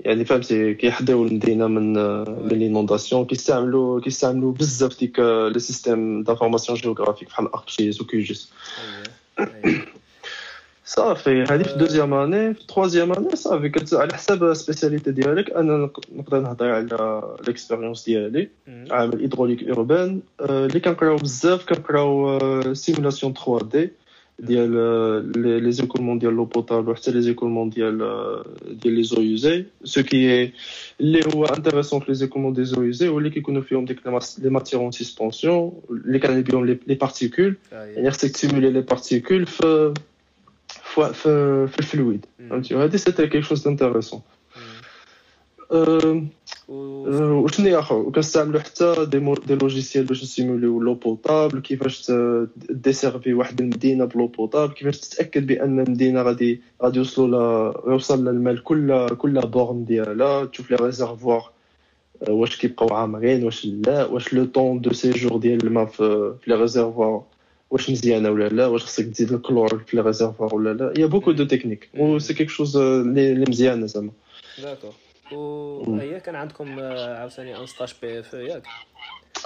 يعني 0.00 0.24
فهمتي 0.24 0.74
كيحضروا 0.74 1.26
المدينة 1.26 1.66
من 1.66 1.92
من 2.28 2.48
l'inondation 2.48 3.24
كيستعملوا 3.24 4.00
كيستعملوا 4.00 4.52
بزاف 4.52 4.98
ديك 5.00 5.18
les 5.18 5.58
systèmes 5.58 6.22
d'information 6.22 6.78
géographique 6.78 7.28
بحال 7.28 7.52
ArcGIS 7.54 8.00
و 8.00 8.10
QGIS 8.10 8.52
صافي 10.84 11.42
هذه 11.42 11.62
في 11.62 11.74
deuxième 11.78 12.14
année 12.14 12.54
في 12.54 12.66
troisième 12.66 13.12
année 13.12 13.36
صافي 13.36 13.72
على 13.92 14.14
حساب 14.14 14.54
spécialité 14.54 15.10
ديالك 15.10 15.50
أنا 15.50 15.90
نقدر 16.12 16.40
نهضر 16.40 16.70
على 16.70 17.22
l'expérience 17.46 18.04
ديالي 18.04 18.48
عامل 18.90 19.20
hydraulique 19.20 19.68
urbaine 19.68 20.20
اللي 20.40 20.80
كنقراو 20.80 21.16
بزاف 21.16 21.64
كنقراو 21.64 22.74
simulation 22.74 23.34
3D 23.34 23.90
ديال 24.39 24.71
لي 25.63 25.71
زيكولمون 25.71 26.19
ديال 26.19 26.33
لو 26.33 26.45
بوتابل 26.45 26.89
وحتى 26.89 27.11
لي 27.11 27.21
زيكولمون 27.21 27.69
ديال 27.69 27.97
ديال 28.81 28.93
لي 28.93 29.03
زو 29.03 29.21
يوزي 29.21 29.65
سو 29.83 30.03
كي 30.03 30.51
اللي 31.01 31.21
هو 31.35 31.45
انتريسون 31.45 31.99
في 31.99 32.05
لي 32.07 32.15
زيكولمون 32.15 32.53
دي 32.53 32.63
زو 32.63 32.81
يوزي 32.81 33.07
هو 33.07 33.17
اللي 33.17 33.29
كيكونوا 33.29 33.61
فيهم 33.61 33.85
ديك 33.85 33.99
لي 34.37 34.49
ماتير 34.49 34.79
اون 34.79 34.91
سسبونسيون 34.91 35.81
اللي 35.89 36.19
كان 36.19 36.41
بهم 36.41 36.65
لي 36.65 36.95
بارتيكول 36.95 37.55
يعني 37.71 38.11
خصك 38.11 38.31
تسيمولي 38.31 38.69
لي 38.69 38.81
بارتيكول 38.81 39.45
في 39.45 39.93
في 40.93 41.13
في 41.67 41.79
الفلويد 41.79 42.25
فهمتي 42.49 42.75
وهذه 42.75 42.95
سيتي 42.95 43.27
كيك 43.27 43.43
شوز 43.43 43.63
دانتيريسون 43.63 44.21
وشنو 46.68 47.78
اخر 47.78 47.94
وكنستعملوا 47.94 48.60
حتى 48.60 49.06
دي. 49.10 49.34
دي 49.46 49.54
لوجيسيال 49.54 50.04
باش 50.04 50.22
نسيموليو 50.22 50.80
لو 50.80 50.94
بوتابل 50.94 51.60
كيفاش 51.60 52.12
desservir 52.70 53.34
واحد 53.34 53.60
المدينة 53.60 54.04
ب 54.04 54.08
l'eau 54.08 54.26
potable 54.26 54.74
كيفاش 54.74 55.00
تتاكد 55.00 55.46
بان 55.46 55.80
المدينة 55.80 56.22
غادي 56.22 56.60
غادي 56.82 56.98
يوصلوا 56.98 57.90
يوصل 57.90 58.28
الماء 58.28 58.56
كل 58.56 59.08
كل 59.08 59.40
borne 59.40 59.84
ديالها 59.84 60.44
تشوف 60.44 60.70
les 60.70 60.76
réservoirs 60.76 61.50
واش 62.28 62.56
كيبقاو 62.56 62.94
عامرين 62.94 63.44
واش 63.44 63.66
لا 63.66 64.04
واش 64.04 64.34
le 64.34 64.44
temps 64.44 64.80
de 64.80 64.92
séjour 64.92 65.36
ديال 65.36 65.66
الماء 65.66 65.86
في, 65.86 66.34
في 66.42 66.50
les 66.50 66.56
réservoirs 66.56 67.22
واش 67.70 67.90
مزيانه 67.90 68.30
ولا 68.30 68.48
لا 68.48 68.66
واش 68.66 68.84
خصك 68.84 69.06
تزيد 69.06 69.32
الكلور 69.32 69.78
في 69.78 69.96
les 69.96 70.02
réservoirs 70.02 70.54
ولا 70.54 70.74
لا 70.74 71.00
يا 71.00 71.06
بوكو 71.06 71.32
دو 71.32 71.44
تكنيك 71.44 71.88
و 71.98 72.18
سي 72.18 72.34
كيك 72.34 72.50
شوز 72.50 72.78
لي 72.78 73.44
مزيانه 73.48 73.86
زعما 73.86 74.10
d'accord 74.62 74.92
وهي 75.32 76.20
كان 76.20 76.34
عندكم 76.34 76.80
عاوتاني 76.80 77.56
un 77.60 77.66
stage 77.66 77.94
PFE 78.02 78.32
ياك. 78.34 78.62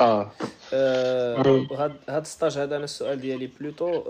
آه. 0.01 0.31
وهاد 0.73 1.93
هاد 2.09 2.23
ال 2.23 2.29
stage 2.29 2.59
هذا 2.59 2.77
أنا 2.77 2.85
السؤال 2.85 3.21
ديالي 3.21 3.51
plutôt 3.61 4.03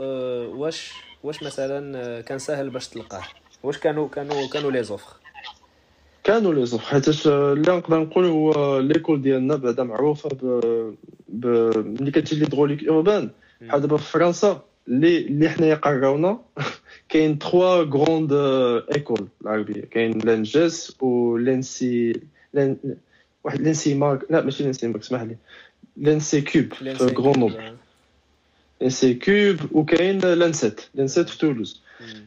واش 0.57 0.93
واش 1.23 1.43
مثلا 1.43 2.21
كان 2.21 2.39
ساهل 2.39 2.71
باش 2.71 2.89
تلقاه؟ 2.89 3.23
واش 3.63 3.79
كانوا 3.79 4.09
كانوا 4.09 4.49
كانوا 4.53 4.71
لي 4.71 4.83
زوفر 4.83 5.17
كانوا 6.25 6.55
لي 6.55 6.67
زوفر 6.67 6.85
حيت 6.87 7.27
اللي 7.27 7.73
نقدر 7.73 8.01
نقول 8.01 8.25
هو 8.27 8.79
l'école 8.79 9.23
ديالنا 9.23 9.57
بعدا 9.57 9.83
معروفة 9.83 10.29
ب, 10.29 10.61
ب... 11.29 11.47
ملي 12.01 12.11
كتجي 12.11 12.41
l'hydraulique 12.41 12.89
urbaine. 12.89 13.31
بحال 13.61 13.81
دابا 13.81 13.97
في 13.97 14.11
فرنسا 14.11 14.63
اللي 14.89 15.19
اللي 15.19 15.49
حنايا 15.49 15.75
قراونا 15.75 16.41
كاين 17.09 17.39
trois 17.39 17.77
grandes 17.83 18.33
écoles 18.95 19.29
العربيه 19.43 19.85
كاين 19.85 20.19
l'ENGEES 20.19 20.97
و 21.03 21.37
l'ENSE3 21.37 22.21
لأن 22.53 22.77
واحد 23.45 23.61
l'ENSIMAG 23.61 24.27
لا 24.31 24.41
ماشي 24.45 24.63
l'ENSIMAG 24.65 25.01
اسمح 25.01 25.23
لي 25.23 25.37
l'ENSE3 25.97 26.73
في 26.75 27.05
غرونوبل 27.19 27.77
l'ENSE3 28.81 29.57
وكاين 29.73 30.19
l'N7 30.19 30.81
l'N7 30.95 31.29
في 31.29 31.39
تولوز 31.39 31.83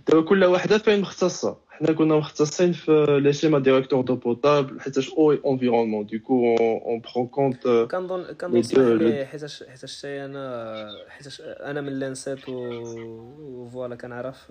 دابا 0.07 0.21
كل 0.21 0.45
وحده 0.45 0.77
فين 0.77 1.01
مختصة. 1.01 1.57
حنا 1.79 1.91
كنا 1.91 2.15
مختصين 2.15 2.71
في 2.71 3.19
les 3.23 3.33
schémas 3.33 3.59
directeurs 3.59 4.01
d'eau 4.01 4.15
potable 4.15 4.79
حيتاش 4.81 5.09
ou 5.09 5.31
environnement 5.31 6.05
du 6.05 6.22
coup 6.22 6.55
on 6.57 7.01
prend 7.01 7.27
en 7.27 7.37
compte 7.37 7.67
كنظن 7.91 8.23
كنظن 8.23 9.25
حيتاش 9.25 9.63
حيتاش 9.63 10.05
أنا 10.05 10.87
حيتاش 11.09 11.41
أنا 11.45 11.81
من 11.81 11.99
l'N7 11.99 12.39
و 12.49 12.74
voilà 12.74 13.95
كنعرف 13.95 14.47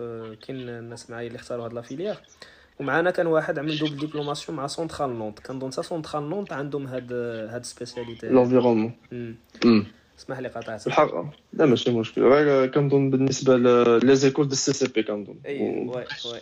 كاين 0.47 0.69
الناس 0.69 1.09
معايا 1.09 1.27
اللي 1.27 1.35
اختاروا 1.35 1.65
هاد 1.65 1.73
la 1.73 1.81
filière. 1.81 2.15
ومعنا 2.79 3.11
كان 3.11 3.27
واحد 3.27 3.59
عمل 3.59 3.77
double 3.77 3.97
diplomation 3.97 4.57
مع 4.57 4.67
Centrale 4.67 5.19
Nantes. 5.19 5.39
كنظن 5.39 5.71
حتى 5.71 5.83
Centrale 5.83 6.29
Nantes 6.29 6.53
عندهم 6.53 6.87
هاد 6.87 7.13
هاد 7.51 7.65
spécialité. 7.65 8.27
l'environnement 8.27 8.91
اسمح 10.19 10.39
لي 10.39 10.47
قطعت. 10.47 10.87
الحق 10.87 11.11
لا 11.53 11.65
ماشي 11.65 11.91
مشكل. 11.91 12.23
غير 12.23 12.67
كنظن 12.67 13.09
بالنسبة 13.09 13.57
les 13.97 14.15
écoles 14.15 14.47
de 14.47 14.55
CCP 14.55 15.03
كنظن. 15.03 15.35
إي 15.45 15.61
وي 15.61 16.05
وي. 16.25 16.39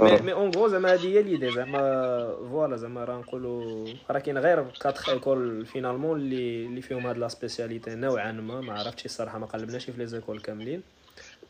مي 0.00 0.20
مي 0.22 0.32
اون 0.32 0.50
غرو 0.50 0.68
زعما 0.68 0.94
هذه 0.94 1.06
هي 1.06 1.22
l'idée 1.22 1.50
زعما 1.50 1.80
voilà 2.50 2.76
زعما 2.76 3.04
راه 3.04 3.18
نقولوا 3.18 3.86
راه 4.10 4.18
كاين 4.18 4.38
غير 4.38 4.64
quatre 4.80 5.08
écoles 5.08 5.66
finalement 5.66 6.20
اللي 6.20 6.66
اللي 6.66 6.80
فيهم 6.80 7.06
هاد 7.06 7.18
la 7.18 7.28
spécialité 7.28 7.94
نوعا 7.94 8.32
ما. 8.32 8.60
ما 8.60 8.72
عرفتش 8.72 9.04
الصراحة 9.04 9.38
ما 9.38 9.46
قلبناش 9.46 9.90
في 9.90 9.98
les 9.98 10.06
écoles 10.06 10.40
كاملين. 10.40 10.82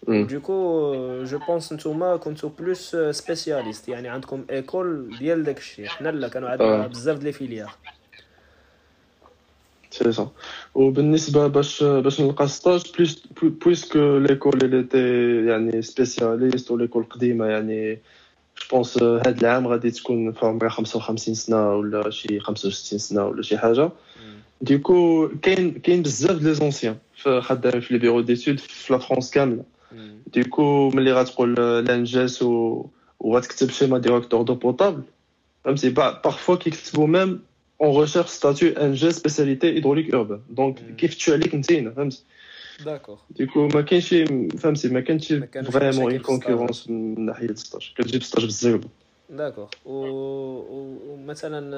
du 0.09 0.47
coup 0.47 1.25
je 1.25 1.39
pense 1.39 1.73
نتوما 1.73 2.17
كنتو 2.17 2.49
plus 2.49 2.97
spécialistes 2.97 3.89
يعني 3.89 4.09
عندكم 4.09 4.45
école 4.51 5.17
ديال 5.19 5.45
داك 5.45 5.59
الشيء 5.59 5.87
حنا 5.89 6.09
لا 6.09 6.29
كانوا 6.29 6.49
عندنا 6.49 6.87
بزاف 6.87 7.17
ديال 7.17 7.25
لي 7.25 7.33
فيليير 7.33 7.69
سي 9.91 10.13
سا 10.13 10.31
وبالنسبه 10.75 11.47
باش 11.47 11.83
باش 11.83 12.21
نلقى 12.21 12.49
stage 12.49 12.93
plus 12.99 13.27
puisque 13.43 14.19
l'école 14.19 14.61
elle 14.63 14.83
était 14.83 15.47
يعني 15.47 15.83
spécialiste 15.83 16.71
و 16.71 16.75
l'école 16.75 17.05
قديمة 17.05 17.47
يعني 17.47 17.99
جو 18.62 18.68
بونس 18.72 19.04
هاد 19.04 19.40
العام 19.40 19.68
غادي 19.68 19.92
تكون 19.92 20.32
في 20.32 20.46
عمرها 20.46 20.70
55 20.70 21.36
سنه 21.36 21.76
ولا 21.76 22.10
شي 22.10 22.40
65 22.40 23.00
سنه 23.00 23.26
ولا 23.26 23.42
شي 23.42 23.58
حاجه 23.58 23.90
ديكو 24.62 25.30
كاين 25.42 25.72
كاين 25.72 26.02
بزاف 26.02 26.42
لي 26.42 26.54
زونسيان 26.54 26.96
خدامين 27.40 27.82
في 27.82 27.94
لي 27.94 28.00
بيرو 28.00 28.22
ديتود 28.22 28.60
في 28.60 28.94
لا 28.94 29.00
فرونس 29.00 29.32
كامله 29.32 29.64
ديكو 30.34 30.90
ملي 30.90 31.14
غتقول 31.14 31.56
لانجاس 31.86 32.42
و 32.44 32.86
وغتكتب 33.20 33.70
شيما 33.70 33.98
ديريكتور 33.98 34.42
دو 34.42 34.56
بوطابل 34.56 35.04
فهمتي 35.64 35.90
بارفوا 35.90 36.56
كيكتبوا 36.56 37.08
ميم 37.08 37.40
on 37.82 37.92
recherche 37.94 38.30
statut 38.30 38.72
NG 38.78 39.12
spécialité 39.12 39.74
hydraulique 39.76 40.14
urbaine. 40.14 40.42
Donc, 40.50 40.80
كيف 40.98 41.16
تشو 41.16 41.34
عليك 41.34 41.56
نتينا 41.56 41.92
فهمت 41.92 42.24
داكور 42.85 43.19
ديكو 43.31 43.69
ما 43.69 43.81
كاينش 43.81 44.15
فهمتي 44.59 44.89
ما 44.89 45.01
كانش 45.01 45.33
فريمون 45.71 46.13
اون 46.13 46.19
كونكورونس 46.19 46.91
من 46.91 47.27
ناحيه 47.27 47.47
الستاج 47.47 47.93
كتجيب 47.97 48.23
ستاج 48.23 48.45
بالزربه 48.45 48.89
داكور 49.31 49.69
ومثلا 51.07 51.77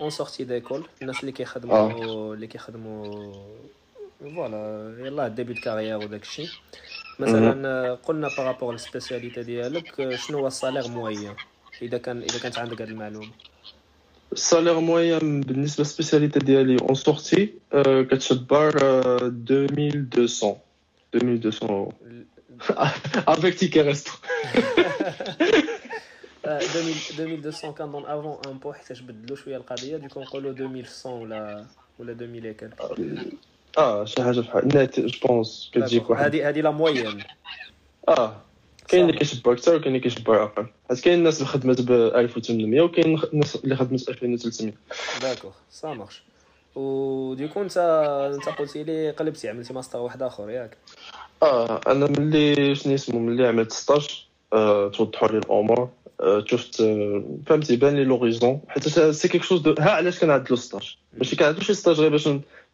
en 0.00 0.10
sortie 0.10 0.44
d'école 0.44 0.84
الناس 1.02 1.20
اللي 1.20 1.32
كيخدموا 1.32 2.34
اللي 2.34 2.46
كيخدموا 2.46 3.32
voilà 4.34 4.94
يلاه 4.98 5.28
début 5.28 5.54
carrière 5.54 5.96
وداك 5.96 6.22
الشيء 6.22 6.48
مثلا 7.18 7.94
قلنا 7.94 8.28
par 8.38 8.48
rapport 8.48 8.72
لل 8.72 8.84
spécialité 8.84 9.42
ديالك 9.42 10.14
شنو 10.14 10.38
هو 10.38 10.46
ال 10.46 10.51
salaire 10.51 10.88
moyen 10.88 11.34
اذا 11.82 11.98
كان 11.98 12.22
اذا 12.22 12.38
كانت 12.38 12.58
عندك 12.58 12.82
هذه 12.82 12.88
المعلومه 12.88 13.30
السالير 14.31 14.79
موين 14.79 15.41
بالنسبه 15.41 15.83
للسبيسياليتي 15.83 16.39
ديالي 16.39 16.77
اون 16.81 16.95
سورتي 16.95 17.53
كتشبر 18.11 18.77
2200 19.21 20.57
2200 21.15 21.65
اورو 21.65 21.93
افيك 23.27 23.55
تيكي 23.55 23.81
ريستو 23.81 24.11
2200 26.45 27.71
كان 27.71 27.91
دون 27.91 28.05
افون 28.05 28.37
امبو 28.47 28.73
حيتاش 28.73 29.01
بدلوا 29.01 29.37
شويه 29.37 29.57
القضيه 29.57 29.97
دوكو 29.97 30.21
نقولوا 30.21 30.51
2100 30.51 30.85
ولا 31.05 31.65
ولا 31.99 32.11
2000 32.11 32.69
اكل 32.79 33.17
اه 33.77 34.05
شي 34.05 34.23
حاجه 34.23 34.39
بحال 34.39 34.67
نت 34.67 34.99
جو 34.99 35.19
بونس 35.27 35.71
كتجيك 35.73 36.09
واحد 36.09 36.25
هذه 36.25 36.49
هذه 36.49 36.61
لا 36.61 36.71
موين 36.71 37.23
اه 38.09 38.41
كاين 38.88 39.02
اللي 39.08 39.18
كيشبر 39.18 39.52
أكثر 39.52 39.74
وكاين 39.74 39.88
اللي 39.88 40.00
كيشبر 40.00 40.42
أقل. 40.44 40.66
حيت 40.88 41.00
كاين 41.00 41.18
الناس 41.18 41.36
اللي 41.36 41.48
خدمت 41.48 41.80
ب 41.80 41.92
1800 41.92 42.80
وكاين 42.80 43.20
الناس 43.32 43.56
اللي 43.56 43.76
خدمت 43.76 44.08
2300 44.08 44.72
d'accord 45.22 45.50
ça 45.70 45.88
marche 45.88 46.22
و 46.74 46.87
du 46.87 47.12
coup 47.12 47.62
انت 47.62 47.76
انت 48.34 48.58
قلتي 48.58 48.84
لي 48.84 49.10
قلبتي 49.10 49.48
عملتي 49.48 49.74
ماستر 49.74 49.98
واحد 49.98 50.22
اخر 50.22 50.50
ياك 50.50 50.76
آه 51.42 51.80
أنا 51.86 52.06
ملي 52.06 52.74
شنو 52.74 52.94
اسمو 52.94 53.20
ملي 53.20 53.46
عملت 53.46 53.72
ستاج 53.72 54.26
آه 54.52 54.88
توضحوا 54.88 55.28
لي 55.28 55.38
الأمور. 55.38 55.88
آه 56.20 56.44
شفت 56.46 56.80
آه 56.80 57.24
فهمتي 57.46 57.76
بان 57.76 57.94
لي 57.96 58.04
لوريزون 58.04 58.60
حيت 58.68 58.88
سي 58.88 59.28
كيك 59.28 59.42
شوز 59.42 59.68
ها 59.68 59.90
علاش 59.90 60.18
كنعدلو 60.18 60.56
ستاج 60.56 60.96
ماشي 61.18 61.36
كنعدلو 61.36 61.60
شي 61.60 61.74
ستاج 61.74 62.00
غير 62.00 62.10
باش 62.10 62.28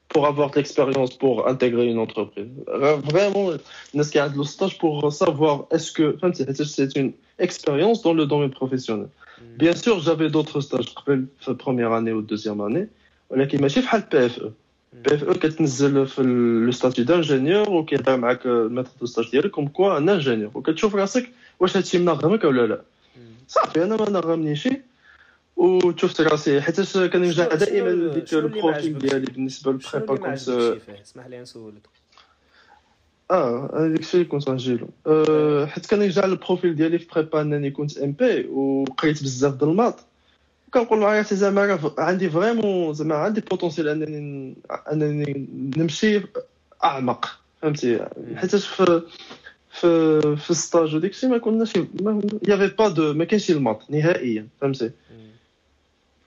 pour 0.09 0.27
avoir 0.27 0.51
de 0.51 0.57
l'expérience 0.57 1.14
pour 1.14 1.49
intégrer 1.49 1.87
une 1.87 1.99
entreprise. 1.99 2.49
Vraiment, 2.66 3.51
le 3.94 4.44
stage 4.44 4.79
pour 4.79 5.12
savoir 5.12 5.66
est-ce 5.71 5.92
que 5.92 6.16
c'est 6.64 6.97
une 6.97 7.12
expérience 7.38 8.03
dans 8.03 8.14
le 8.14 8.27
domaine 8.27 8.51
professionnel. 8.51 9.09
Mm. 9.09 9.57
Bien 9.59 9.77
sûr, 9.77 10.01
j'avais 10.01 10.31
d'autres 10.31 10.61
stages, 10.61 10.94
la 11.47 11.55
première 11.55 11.92
année 11.92 12.12
ou 12.12 12.23
deuxième 12.23 12.61
année, 12.61 12.88
mais 13.35 13.47
qui 13.47 13.59
m'a 13.59 13.68
fait 13.68 13.83
le 13.83 14.29
PFE. 14.29 14.53
PFE 15.05 15.38
qui 15.38 16.23
le 16.23 16.73
statut 16.73 17.05
d'ingénieur 17.05 17.71
ou 17.71 17.85
qui 17.85 17.94
est 17.94 18.09
avec 18.09 18.44
le 18.44 18.68
maître 18.68 18.92
de 19.01 19.07
stage 19.07 19.31
comme 19.53 19.71
quoi 19.71 19.97
un 19.97 20.09
ingénieur. 20.09 20.51
Ou 20.55 20.62
que 20.62 20.71
tu 20.71 20.87
vois, 20.87 21.07
c'est 21.07 21.25
que 21.25 21.29
je 21.61 21.79
suis 21.81 21.99
un 21.99 22.18
Ça 23.47 23.62
fait 23.73 23.83
un 23.83 23.90
an, 23.92 23.97
وشفت 25.59 26.21
راسي 26.21 26.61
حيت 26.61 26.97
كنرجع 26.97 27.55
دائما 27.55 28.14
ديك 28.14 28.35
البروفيل 28.35 28.99
ديالي 28.99 29.27
بالنسبة 29.27 29.73
للبريبا 29.73 30.16
كنت 30.16 30.49
اسمح 31.03 31.27
لي 31.27 31.40
نسولك. 31.40 31.88
آه 33.31 33.71
هذيك 33.75 34.01
الشيء 34.01 34.25
كنت 34.25 34.49
غنجيلو. 34.49 34.88
أه 35.07 35.66
حيت 35.66 35.87
كنرجع 35.87 36.27
للبروفيل 36.27 36.77
ديالي 36.77 36.99
في 36.99 37.07
بريبا 37.14 37.40
انني 37.40 37.71
كنت 37.71 37.99
ام 37.99 38.12
بي 38.12 38.47
وقريت 38.47 39.23
بزاف 39.23 39.55
د 39.55 39.62
الماط. 39.62 40.05
كنقول 40.75 40.99
مع 40.99 41.18
راسي 41.18 41.37
زعما 41.37 41.79
عندي 41.99 42.31
vraiment 42.31 42.94
زعما 42.94 43.14
عندي 43.14 43.40
potentiel 43.40 43.88
أنني 43.88 44.55
أنني 44.92 45.49
نمشي 45.77 46.23
أعمق 46.85 47.40
فهمتي؟ 47.62 48.07
حيت 48.35 48.57
في 48.57 49.03
في 49.71 50.21
في 50.37 50.51
ال 50.50 50.58
stage 50.58 50.94
وديك 50.94 51.12
الشيء 51.12 51.31
ما 51.31 51.38
كناش 51.38 51.77
y 52.48 52.53
avait 52.53 52.74
pas 52.78 52.88
de 52.88 53.12
ما 53.12 53.25
كاينش 53.25 53.51
ال 53.50 53.57
maths 53.57 53.90
نهائيا 53.90 54.47
فهمتي؟ 54.61 54.90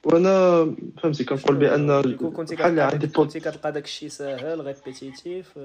وأنا 0.05 0.65
فهمتي 1.01 1.23
كنقول 1.23 1.55
بأن 1.55 2.01
بحال 2.51 2.79
عندي 2.79 3.07
كنتي 3.07 3.39
كتلقى 3.39 3.71
داك 3.71 3.85
الشيء 3.85 4.09
ساهل 4.09 4.65
ريبيتيتيف 4.65 5.59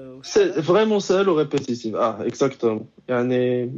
فريمون 0.61 0.99
ساهل 0.99 1.29
و 1.29 1.36
répétitif 1.36 1.95
آه 1.95 2.27
exactement 2.27 2.85
يعني 3.07 3.71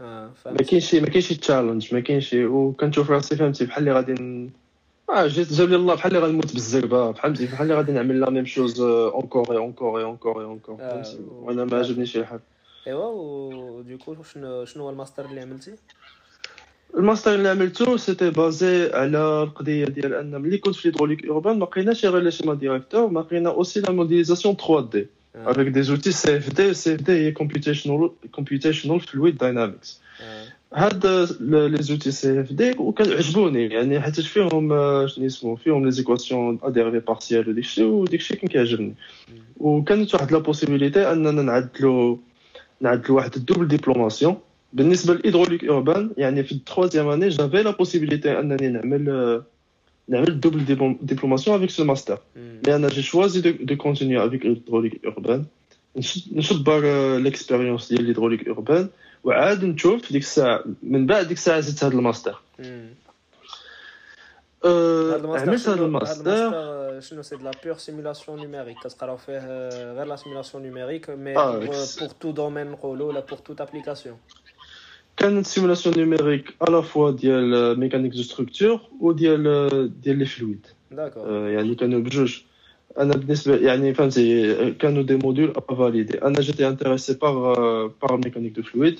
آه 0.00 0.30
ما 0.46 0.56
كاينش 0.56 0.90
شي 0.90 1.00
ما 1.00 1.06
كاينش 1.06 1.26
شي 1.26 1.34
challenge 1.34 1.94
ما 1.94 2.00
كاينش 2.00 2.28
شي 2.28 2.46
وكنشوف 2.46 3.10
راسي 3.10 3.36
فهمتي 3.36 3.64
بحال 3.64 3.88
اللي 3.88 3.92
غادي 3.92 4.50
آه 5.10 5.26
جيت 5.26 5.52
جاب 5.52 5.68
لي 5.68 5.76
الله 5.76 5.94
بحال 5.94 6.10
اللي 6.12 6.22
غادي 6.22 6.32
نموت 6.32 6.52
بالزربة 6.52 7.12
فهمتي 7.12 7.46
بحال 7.46 7.62
اللي 7.62 7.74
غادي 7.74 7.92
نعمل 7.92 8.20
la 8.20 8.30
même 8.30 8.44
chose 8.46 8.80
encore 8.80 9.52
et 9.52 9.56
encore 9.56 9.98
et 9.98 10.04
encore 10.04 10.40
et 10.40 10.44
encore 10.44 10.78
وأنا 11.30 11.64
ما 11.64 11.78
عجبنيش 11.78 12.16
الحال. 12.16 12.40
ايوا 12.86 13.06
و 13.06 13.23
du 13.23 13.56
coup 13.56 14.22
شنو 14.22 14.64
شنو 14.64 14.84
هو 14.84 14.90
الماستر 14.90 15.24
اللي 15.24 15.40
عملتي 15.40 15.74
الماستر 16.97 17.35
اللي 17.35 17.49
عملته 17.49 17.97
سيتي 17.97 18.29
بازي 18.29 18.91
على 18.93 19.43
القضيه 19.43 19.85
ديال 19.85 20.13
ان 20.13 20.41
ملي 20.41 20.57
كنت 20.57 20.75
في 20.75 20.87
ليدروليك 20.87 21.25
اوربان 21.25 21.59
ما 21.59 21.65
لقيناش 21.65 22.05
غير 22.05 22.21
لي 22.21 22.31
شيما 22.31 22.53
ديريكتور 22.53 23.07
ما 23.09 23.19
لقينا 23.19 23.49
اوسي 23.49 23.79
لا 23.79 23.91
موديليزاسيون 23.91 24.55
3 24.55 24.89
دي 24.89 25.07
avec 25.45 25.67
des 25.73 25.89
outils 25.91 26.15
CFD 26.23 26.59
CFD 26.83 27.09
هي 27.09 27.33
computational 27.33 28.09
computational 28.37 28.99
fluid 28.99 29.35
dynamics 29.37 29.99
هاد 30.73 31.05
لي 31.39 31.83
زوتي 31.83 32.11
سي 32.11 32.41
اف 32.41 32.53
دي 32.53 32.71
وكنعجبوني 32.77 33.65
يعني 33.65 34.01
حيت 34.01 34.19
فيهم 34.19 34.69
شنو 35.07 35.25
اسمو 35.25 35.55
فيهم 35.55 35.85
لي 35.85 35.91
زيكواسيون 35.91 36.59
اديرفي 36.63 36.99
بارسيال 36.99 37.49
وديك 37.49 37.63
الشيء 37.63 37.85
وديك 37.85 38.19
الشيء 38.19 38.37
كان 38.37 38.47
كيعجبني 38.47 38.93
وكانت 39.57 40.15
واحد 40.15 40.31
لا 40.31 40.37
بوسيبيليتي 40.37 41.11
اننا 41.11 41.41
نعدلو 41.41 42.19
نعدلو 42.81 43.15
واحد 43.15 43.35
الدوبل 43.35 43.67
ديبلوماسيون 43.67 44.37
بالنسبه 44.73 45.13
للهيدروليك 45.13 45.63
اوربان 45.63 46.11
يعني 46.17 46.43
في 46.43 46.51
التخوازيام 46.51 47.07
اني 47.07 47.29
جافي 47.29 47.63
لا 47.63 47.71
بوسيبيليتي 47.71 48.39
انني 48.39 48.67
نعمل 48.67 49.43
نعمل 50.07 50.39
دوبل 50.39 50.95
ديبلوماسيون 51.01 51.57
افيك 51.57 51.69
سو 51.69 51.83
ماستر 51.83 52.19
لان 52.67 52.87
جي 52.87 53.01
شوازي 53.01 53.51
دو 53.51 53.75
كونتينيو 53.75 54.27
افيك 54.27 54.45
الهيدروليك 54.45 55.05
اوربان 55.05 55.45
نشبر 56.31 56.81
ليكسبيريونس 57.17 57.89
ديال 57.89 58.01
الهيدروليك 58.01 58.47
اوربان 58.47 58.89
وعاد 59.23 59.65
نشوف 59.65 60.11
ديك 60.11 60.21
الساعه 60.21 60.63
من 60.83 61.05
بعد 61.05 61.27
ديك 61.27 61.37
الساعه 61.37 61.59
زدت 61.59 61.83
هذا 61.83 61.93
الماستر 61.93 62.35
عملت 64.65 65.69
هذا 65.69 65.85
الماستر 65.85 67.01
شنو 67.01 67.21
سي 67.21 67.35
لا 67.35 67.51
بيور 67.63 67.77
سيمولاسيون 67.77 68.39
نيميريك 68.39 68.77
كتقراو 68.79 69.17
فيه 69.17 69.39
غير 69.93 70.05
لا 70.05 70.15
سيمولاسيون 70.15 70.63
نيميريك 70.63 71.09
مي 71.09 71.33
بور 71.33 72.07
تو 72.19 72.31
دومين 72.31 72.67
نقولوا 72.67 73.07
ولا 73.07 73.19
بور 73.19 73.37
توت 73.37 73.61
ابليكاسيون 73.61 74.17
كانت 75.19 75.47
سيمولاسيون 75.47 75.95
نيميريك 75.97 76.53
على 76.61 76.83
فوا 76.83 77.11
ديال 77.11 77.79
ميكانيك 77.79 78.11
دو 78.13 78.21
ستركتور 78.21 78.79
وديال 79.01 79.43
ديال 80.01 80.17
لي 80.17 80.25
فلويد 80.25 80.67
داكور 80.91 81.47
يعني 81.47 81.75
كانوا 81.75 81.99
بجوج 81.99 82.41
انا 82.99 83.13
بالنسبه 83.15 83.55
يعني 83.55 83.93
فهمتي 83.93 84.71
كانوا 84.71 85.03
دي 85.03 85.15
موديل 85.15 85.49
ا 85.57 85.75
فاليدي 85.75 86.21
انا 86.21 86.41
جيتي 86.41 86.67
انتريسي 86.67 87.13
بار 87.13 87.87
بار 88.01 88.17
ميكانيك 88.17 88.51
دو 88.55 88.61
فلويد 88.63 88.99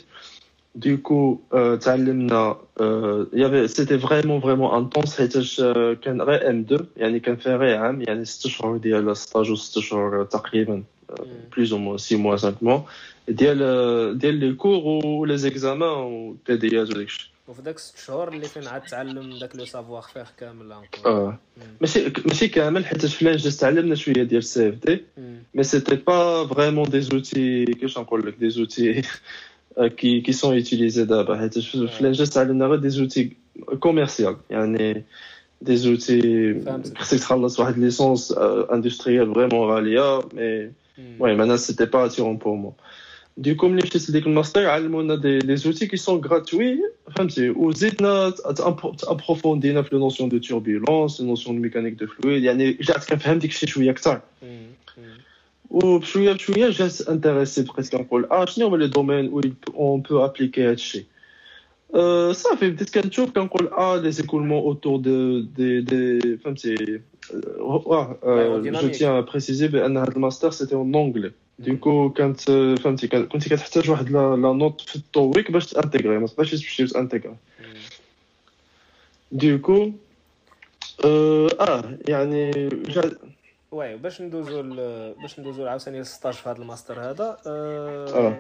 دوكو 0.76 1.40
تعلمنا 1.82 2.58
يافي 3.34 3.68
سيتي 3.68 4.00
فريمون 4.00 4.42
فريمون 4.42 4.78
انتونس 4.78 5.18
حيتاش 5.18 5.62
كان 6.02 6.22
غير 6.22 6.50
ام 6.50 6.60
2 6.60 6.86
يعني 6.98 7.20
كان 7.20 7.36
فيها 7.36 7.58
غير 7.58 7.78
عام 7.78 8.02
يعني 8.02 8.26
ست 8.26 8.48
شهور 8.48 8.78
ديال 8.78 9.18
ستاج 9.18 9.52
و 9.52 9.56
ست 9.56 9.80
شهور 9.80 10.24
تقريبا 10.24 10.84
بلوز 11.56 11.74
او 11.74 11.80
موا 11.80 11.98
سي 11.98 12.16
موا 12.16 12.38
5 12.38 12.56
موا 12.62 12.80
ديال 13.28 14.18
ديال 14.18 14.36
لي 14.36 14.54
كور 14.54 15.06
و 15.06 15.26
لي 15.26 15.38
زيكزامان 15.38 15.90
و 15.90 16.36
تي 16.46 16.58
دي 16.58 16.84
اس 16.84 16.90
وداكشي 16.90 17.32
وفي 17.48 17.62
داك 17.62 17.80
ست 17.80 17.98
شهور 17.98 18.28
اللي 18.28 18.48
فين 18.48 18.68
عاد 18.68 18.82
تعلم 18.82 19.38
داك 19.40 19.56
لو 19.56 19.66
سافوار 19.66 20.02
فيغ 20.02 20.26
كامل 20.38 20.72
اه 21.06 21.40
ماشي 21.82 22.12
ماشي 22.26 22.48
كامل 22.48 22.86
حيت 22.86 23.06
فلان 23.06 23.38
جات 23.38 23.54
تعلمنا 23.54 23.96
شويه 23.96 24.24
ديال 24.24 24.38
السي 24.38 24.70
اف 24.70 24.76
دي 24.76 25.04
مي 25.54 25.64
سيتي 25.64 25.96
با 25.96 26.48
فريمون 26.48 26.90
دي 26.90 27.02
زوتي 27.02 27.66
كيفاش 27.66 27.98
نقول 27.98 28.28
لك 28.28 28.36
دي 28.40 28.50
زوتي 28.50 29.02
كي 29.98 30.22
كي 30.22 30.32
سون 30.32 30.56
يوتيليزي 30.56 31.06
دابا 31.06 31.38
حيت 31.38 31.60
فلان 31.60 32.12
جات 32.12 32.28
تعلمنا 32.28 32.66
غير 32.66 32.76
دي 32.80 32.90
زوتي 32.90 33.32
كوميرسيال 33.80 34.38
يعني 34.50 35.04
دي 35.62 35.76
زوتي 35.76 36.62
خصك 36.96 37.20
تخلص 37.20 37.60
واحد 37.60 37.78
ليسونس 37.78 38.34
اندستريال 38.72 39.34
فريمون 39.34 39.70
غاليه 39.70 40.20
مي 40.34 40.72
المهم 41.00 41.42
انا 41.42 41.58
سيتي 41.58 41.86
با 41.86 42.06
اتيرون 42.06 42.38
بور 42.38 42.56
مو 42.56 42.74
Du 43.38 43.56
coup, 43.56 43.66
ملي 43.66 43.84
مشيت 43.84 44.10
لديك 44.10 44.28
الماستر 44.28 44.66
علمونا 44.66 45.16
دي 45.16 45.40
دي 45.40 45.56
زوتي 45.56 45.88
كي 45.88 45.98
سون 45.98 46.22
غراتوي 46.22 46.80
فهمتي 47.18 47.50
وزيدنا 47.50 48.30
تابروفوندينا 49.00 49.82
في 49.82 49.96
لو 49.96 50.00
نوسيون 50.00 50.30
دو 50.30 50.38
توربولونس 50.38 51.22
لو 51.22 51.28
نوسيون 51.28 51.56
دو 51.56 51.62
ميكانيك 51.62 51.94
دو 51.94 52.08
فلويد 52.08 52.44
يعني 52.44 52.70
رجعت 52.70 53.10
كنفهم 53.10 53.40
ديك 53.40 53.52
الشيء 53.52 53.70
شويه 53.70 53.92
اكثر 53.92 54.22
وبشويه 55.70 56.34
بشويه 56.34 56.70
جات 56.70 57.02
انتريسي 57.02 57.64
بقيت 57.64 57.96
كنقول 57.96 58.26
اه 58.26 58.46
شنو 58.46 58.68
هما 58.68 58.78
لي 58.78 58.88
دومين 58.88 59.28
و 59.28 59.42
اون 59.74 60.02
بو 60.02 60.26
ابليكي 60.26 60.64
هاد 60.64 60.74
الشيء 60.74 61.06
صافي 62.32 62.70
بديت 62.70 63.00
كنشوف 63.00 63.32
كنقول 63.32 63.68
اه 63.68 63.98
لي 63.98 64.12
زيكولمون 64.12 64.58
اوتور 64.58 64.98
دو 64.98 65.40
دي 65.40 65.82
دي 65.82 66.38
فهمتي 66.38 66.76
واه 66.76 67.19
جو 67.33 68.89
تيان 68.89 69.21
بريسيزي 69.21 69.69
بان 69.69 69.97
هاد 69.97 70.09
الماستر 70.09 70.51
سيتي 70.51 70.75
اون 70.75 70.95
اونغلي 70.95 71.33
ديكو 71.59 72.11
كانت 72.11 72.41
فهمتي 72.81 73.09
كنتي 73.09 73.51
كتحتاج 73.51 73.91
واحد 73.91 74.11
la 74.11 74.37
note 74.37 74.81
في 74.81 74.97
ال 74.97 75.06
TOEIC 75.06 75.51
باش 75.51 75.67
ت 75.67 75.73
intégrer 75.73 76.19
ما 76.19 76.27
تقدرش 76.27 76.51
تمشي 76.51 76.87
ت 76.87 76.92
intégrer 76.92 77.37
du 79.33 79.53
coup 79.53 79.93
آه 81.05 81.99
يعني 82.09 82.69
واي 83.73 83.97
باش 83.97 84.21
ندوزو 84.21 84.63
باش 85.23 85.41
ندوزو 85.41 85.67
عاوتاني 85.67 85.99
لل 85.99 86.09
stage 86.09 86.35
في 86.35 86.49
هذا 86.49 86.59
الماستر 86.59 87.01
هذا 87.01 87.37
آه. 87.47 88.37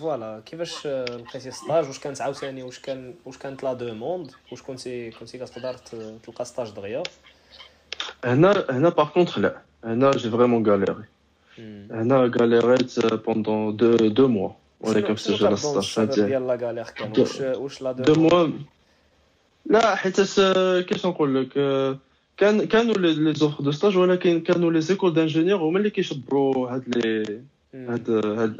voilà 0.00 0.42
كيفاش 0.46 0.86
لقيتي 0.86 1.50
stage؟ 1.50 1.86
واش 1.86 1.98
كانت 1.98 2.20
عاوتاني؟ 2.20 2.62
واش 2.62 2.78
كان 2.78 3.14
واش 3.24 3.38
كانت 3.38 3.62
la 3.62 3.72
demande؟ 3.72 4.30
واش 4.52 4.62
كنتي 4.62 5.10
كنتي 5.10 5.38
كتقدر 5.38 5.74
تلقى 6.22 6.44
stage 6.44 6.70
دغيا؟ 6.70 7.02
هنا 8.25 8.65
هنا 8.69 8.89
باغ 8.89 9.09
كونتخ 9.09 9.39
لا 9.39 9.61
هنا 9.83 10.11
جي 10.11 10.29
فريمون 10.29 10.67
غاليري 10.69 11.05
هنا 11.91 12.31
غاليريت 12.39 13.05
بوندون 13.15 13.77
دو 13.77 13.95
دو 13.95 14.27
موا 14.27 14.49
وانا 14.81 15.01
كنفتش 15.01 15.43
على 15.43 15.55
16 15.55 16.05
ديال 16.05 16.47
لا 16.47 16.55
غالير 16.61 16.83
كان 16.83 17.13
واش 17.17 17.41
واش 17.41 17.81
لا 17.81 17.91
دو 17.91 18.13
موا 18.13 18.49
لا 19.65 19.95
حيت 19.95 20.15
كيفاش 20.87 21.05
نقول 21.05 21.35
لك 21.35 21.53
كان 22.37 22.65
كانوا 22.67 22.93
لي 22.93 23.33
زوفر 23.33 23.63
دو 23.63 23.71
ستاج 23.71 23.97
ولكن 23.97 24.41
كانوا 24.41 24.71
لي 24.71 24.81
زيكول 24.81 25.13
دانجينيور 25.13 25.59
هما 25.61 25.77
اللي 25.77 25.89
كيشبروا 25.89 26.69
هاد 26.69 26.97
لي 26.97 27.41
هاد 27.73 28.09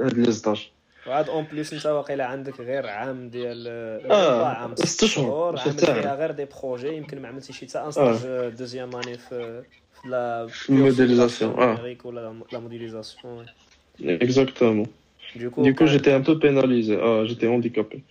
هاد 0.01 0.13
لي 0.17 0.31
ستاج 0.31 0.69
وعاد 1.07 1.29
اون 1.29 1.43
بليس 1.43 1.73
انت 1.73 1.85
واقيلا 1.85 2.25
عندك 2.25 2.59
غير 2.59 2.87
عام 2.87 3.29
ديال 3.29 3.67
اه 4.11 4.45
عام 4.45 4.75
ست 4.75 5.05
شهور 5.05 5.59
عام 5.59 5.71
فيها 5.71 6.15
غير 6.15 6.31
دي 6.31 6.45
بروجي 6.45 6.95
يمكن 6.95 7.21
ما 7.21 7.27
عملتي 7.27 7.53
شي 7.53 7.67
حتى 7.67 7.79
ان 7.79 7.91
ستاج 7.91 8.49
دوزيام 8.57 8.95
اني 8.95 9.17
في 9.17 9.63
la 10.05 10.47
modélisation. 10.69 11.55
Ah. 11.57 11.75
ou 12.03 12.11
la, 12.11 12.33
la 12.51 12.59
modélisation. 12.59 13.39
Ouais. 13.39 14.17
Exactement. 14.21 14.87
Du 15.35 15.49
coup, 15.49 15.61
du 15.61 15.75
coup 15.75 15.87
j'étais 15.87 16.13
un 16.13 16.21
peu 16.21 16.39
pénalisé. 16.39 16.97
Ah, 17.01 17.23
j'étais 17.25 17.47
handicapé. 17.47 18.03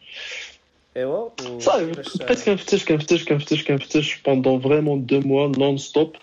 Et 0.95 1.05
ouais, 1.05 1.61
Ça, 1.61 1.79
presque 2.21 2.49
un 2.49 2.57
petit, 2.57 2.79
qu'un 2.85 2.97
petit, 2.97 3.25
qu'un 3.25 3.37
petit, 3.37 3.63
qu'un 3.65 3.77
petit, 3.77 4.15
pendant 4.25 4.57
vraiment 4.57 4.97
deux 4.97 5.21
mois 5.21 5.49
non-stop. 5.49 6.17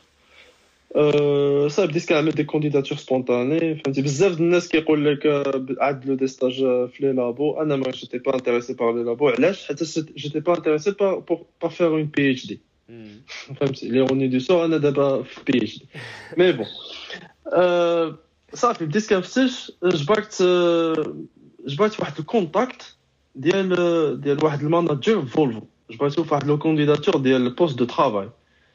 Euh, 0.95 1.69
ça 1.69 1.85
بديت 1.85 2.09
كنعمل 2.09 2.31
دي 2.31 2.43
كونديداتور 2.43 2.97
سبونتاني 2.97 3.75
فهمتي 3.75 4.01
بزاف 4.01 4.35
د 4.35 4.39
الناس 4.39 4.67
كيقول 4.67 5.05
لك 5.05 5.25
عدلوا 5.79 6.15
دي 6.15 6.27
ستاج 6.27 6.53
في 6.63 6.97
لي 6.99 7.11
لابو 7.11 7.61
انا 7.61 7.75
ما 7.75 7.91
جيتي 7.91 8.17
با 8.17 8.35
انتريسي 8.35 8.73
بار 8.73 8.95
لي 8.95 9.03
لابو 9.03 9.29
علاش 9.29 9.67
حيت 9.67 9.83
جيتي 10.17 10.39
با 10.39 10.57
انتريسي 10.57 10.91
بار 10.91 11.23
بار 11.61 11.71
فير 11.71 11.87
اون 11.87 12.03
بي 12.03 12.31
اتش 12.31 12.45
دي 12.47 12.59
فهمتي 13.59 13.89
ليروني 13.89 14.27
دو 14.27 14.39
سور 14.39 14.65
انا 14.65 14.77
دابا 14.77 15.23
في 15.23 15.41
بي 15.51 15.57
اتش 15.57 15.79
دي 15.79 15.85
مي 16.37 16.51
بون 16.51 16.65
صافي 18.53 18.85
بديت 18.85 19.09
كنفتش 19.09 19.71
جبرت 19.83 20.43
جبرت 21.67 21.99
واحد 21.99 22.19
الكونتاكت 22.19 22.95
ديال 23.35 24.21
ديال 24.21 24.45
واحد 24.45 24.61
الماناجر 24.61 25.25
فولفو 25.25 25.61
جبرتو 25.91 26.23
في 26.23 26.33
واحد 26.33 26.47
لو 26.47 26.57
كونديداتور 26.57 27.17
ديال 27.17 27.41
البوست 27.41 27.77
دو 27.77 27.85
ترافاي 27.85 28.29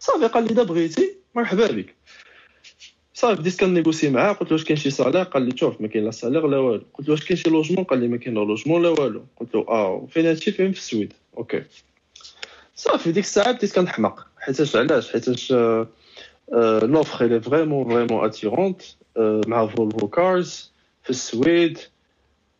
صافي 0.00 0.26
قال 0.26 0.44
لي 0.44 0.50
اذا 0.50 0.62
بغيتي 0.62 1.16
مرحبا 1.34 1.66
بك. 1.66 1.94
صافي 3.14 3.40
بديت 3.40 3.60
كن 3.60 3.70
négocier 3.70 4.10
معاه 4.10 4.32
قلت 4.32 4.50
له 4.50 4.56
واش 4.56 4.64
كاين 4.64 4.76
شي 4.76 4.90
salaire 4.90 5.22
قال 5.22 5.42
لي 5.42 5.56
شوف 5.56 5.80
ما 5.80 5.88
كاين 5.88 6.04
لا 6.04 6.10
salaire 6.10 6.46
لا 6.46 6.58
والو. 6.58 6.84
قلت 6.94 7.08
له 7.08 7.14
واش 7.14 7.24
كاين 7.24 7.36
شي 7.36 7.50
logement 7.50 7.84
قال 7.84 8.00
لي 8.00 8.08
ما 8.08 8.16
كاين 8.16 8.34
لا 8.34 8.40
logement 8.40 8.82
لا 8.82 8.88
والو. 8.88 9.24
قلت 9.40 9.54
له 9.54 9.66
آه 9.68 10.06
فين 10.10 10.26
هادشي؟ 10.26 10.52
فين 10.52 10.72
في 10.72 10.78
السويد. 10.78 11.12
okay. 11.38 11.62
صافي 12.74 13.12
ديك 13.12 13.24
الساعة 13.24 13.52
بديت 13.52 13.74
كنحماق. 13.74 14.26
حيتاش 14.38 14.76
علاش؟ 14.76 15.12
حيتاش 15.12 15.52
l'offre 16.82 17.24
elle 17.24 17.40
est 17.40 17.53
vraiment 17.53 17.88
vraiment 17.88 18.24
attirante 18.24 18.82
مع 19.46 19.66
Volvo 19.66 20.08
Cars 20.08 20.72
في 21.02 21.10
السويد. 21.10 21.78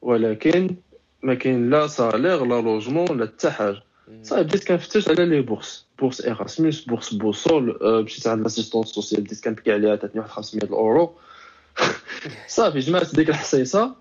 ولكن 0.02 0.76
ما 1.22 1.34
كاين 1.34 1.70
لا 1.70 1.86
salaire 1.86 2.44
لا 2.44 2.60
logement 2.60 3.18
لا 3.18 3.26
حتى 3.26 3.50
حاجة. 3.50 3.82
صافي 4.23 4.43
بديت 4.43 4.63
كنفتش 4.63 5.09
على 5.09 5.25
لي 5.25 5.41
بورس 5.41 5.85
بورس 5.99 6.21
ايراسموس 6.21 6.81
بورس 6.81 7.13
بوسول 7.13 7.79
مشيت 8.03 8.27
عند 8.27 8.43
لاسيستونس 8.43 8.87
سوسيال 8.87 9.21
بديت 9.21 9.43
كنبكي 9.43 9.73
عليها 9.73 9.91
عطاتني 9.91 10.21
واحد 10.21 10.31
500 10.31 10.69
اورو 10.69 11.13
صافي 12.47 12.79
جمعت 12.79 13.15
ديك 13.15 13.29
الحصيصه 13.29 13.95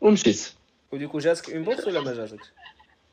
ومشيت 0.00 0.52
وديكو 0.92 1.18
جاتك 1.18 1.50
اون 1.50 1.64
بورس 1.64 1.86
ولا 1.86 2.00
ما 2.00 2.14
جاتكش 2.14 2.46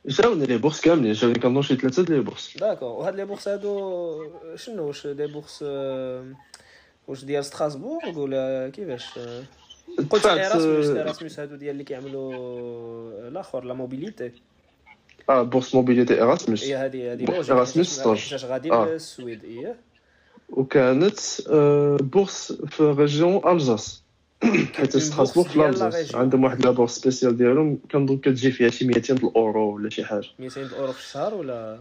جاوني 0.06 0.46
لي 0.46 0.58
بورس 0.58 0.82
كاملين 0.82 1.14
جاوني 1.14 1.40
كنظن 1.40 1.62
شي 1.62 1.76
ثلاثه 1.76 2.04
لي 2.04 2.20
بورس 2.20 2.58
داكور 2.58 2.90
وهاد 2.90 3.16
لي 3.16 3.26
بورس 3.26 3.48
هادو 3.48 4.56
شنو 4.56 4.88
واش 4.88 5.08
دي 5.08 5.28
بورس 5.28 5.64
واش 7.08 7.24
ديال 7.26 7.46
ستراسبورغ 7.46 8.20
ولا 8.20 8.70
كيفاش 8.70 9.20
قلت 10.10 10.26
ايراسموس 10.26 10.86
ايراسموس 10.86 11.40
هادو 11.40 11.56
ديال 11.56 11.72
اللي 11.72 11.84
كيعملوا 11.84 13.28
الاخر 13.28 13.64
لا 13.64 13.74
موبيليتي 13.74 14.32
آه 15.31 15.43
bourse 15.43 15.75
mobilité 15.75 16.15
Erasmus 16.15 16.65
هي 16.65 16.77
هذه 16.77 17.13
هذه 17.13 17.33
Erasmus 17.33 17.89
stage 17.89 18.19
حيتاش 18.19 18.45
غادي 18.45 18.73
آه. 18.73 18.89
للسويد 18.89 19.45
إيه 19.45 19.77
وكانت 20.49 21.19
bourse 22.01 22.53
في 22.53 22.83
région 22.83 23.49
Alsace 23.49 24.03
حيت 24.75 24.97
ستراسبورغ 24.97 25.49
في 25.49 25.69
Alsace 25.69 26.15
عندهم 26.15 26.45
واحد 26.45 26.67
la 26.67 26.75
bourse 26.75 26.99
spéciale 26.99 27.37
ديالهم 27.37 27.79
كنظن 27.93 28.19
كتجي 28.19 28.53
فيها 28.53 28.71
شي 28.71 28.85
200 28.87 29.15
الأورو 29.15 29.75
ولا 29.75 29.91
شي 29.91 30.05
حاجة. 30.05 30.29
200 30.39 30.77
اورو 30.79 30.93
في 30.93 31.01
الشهر 31.01 31.35
ولا 31.35 31.79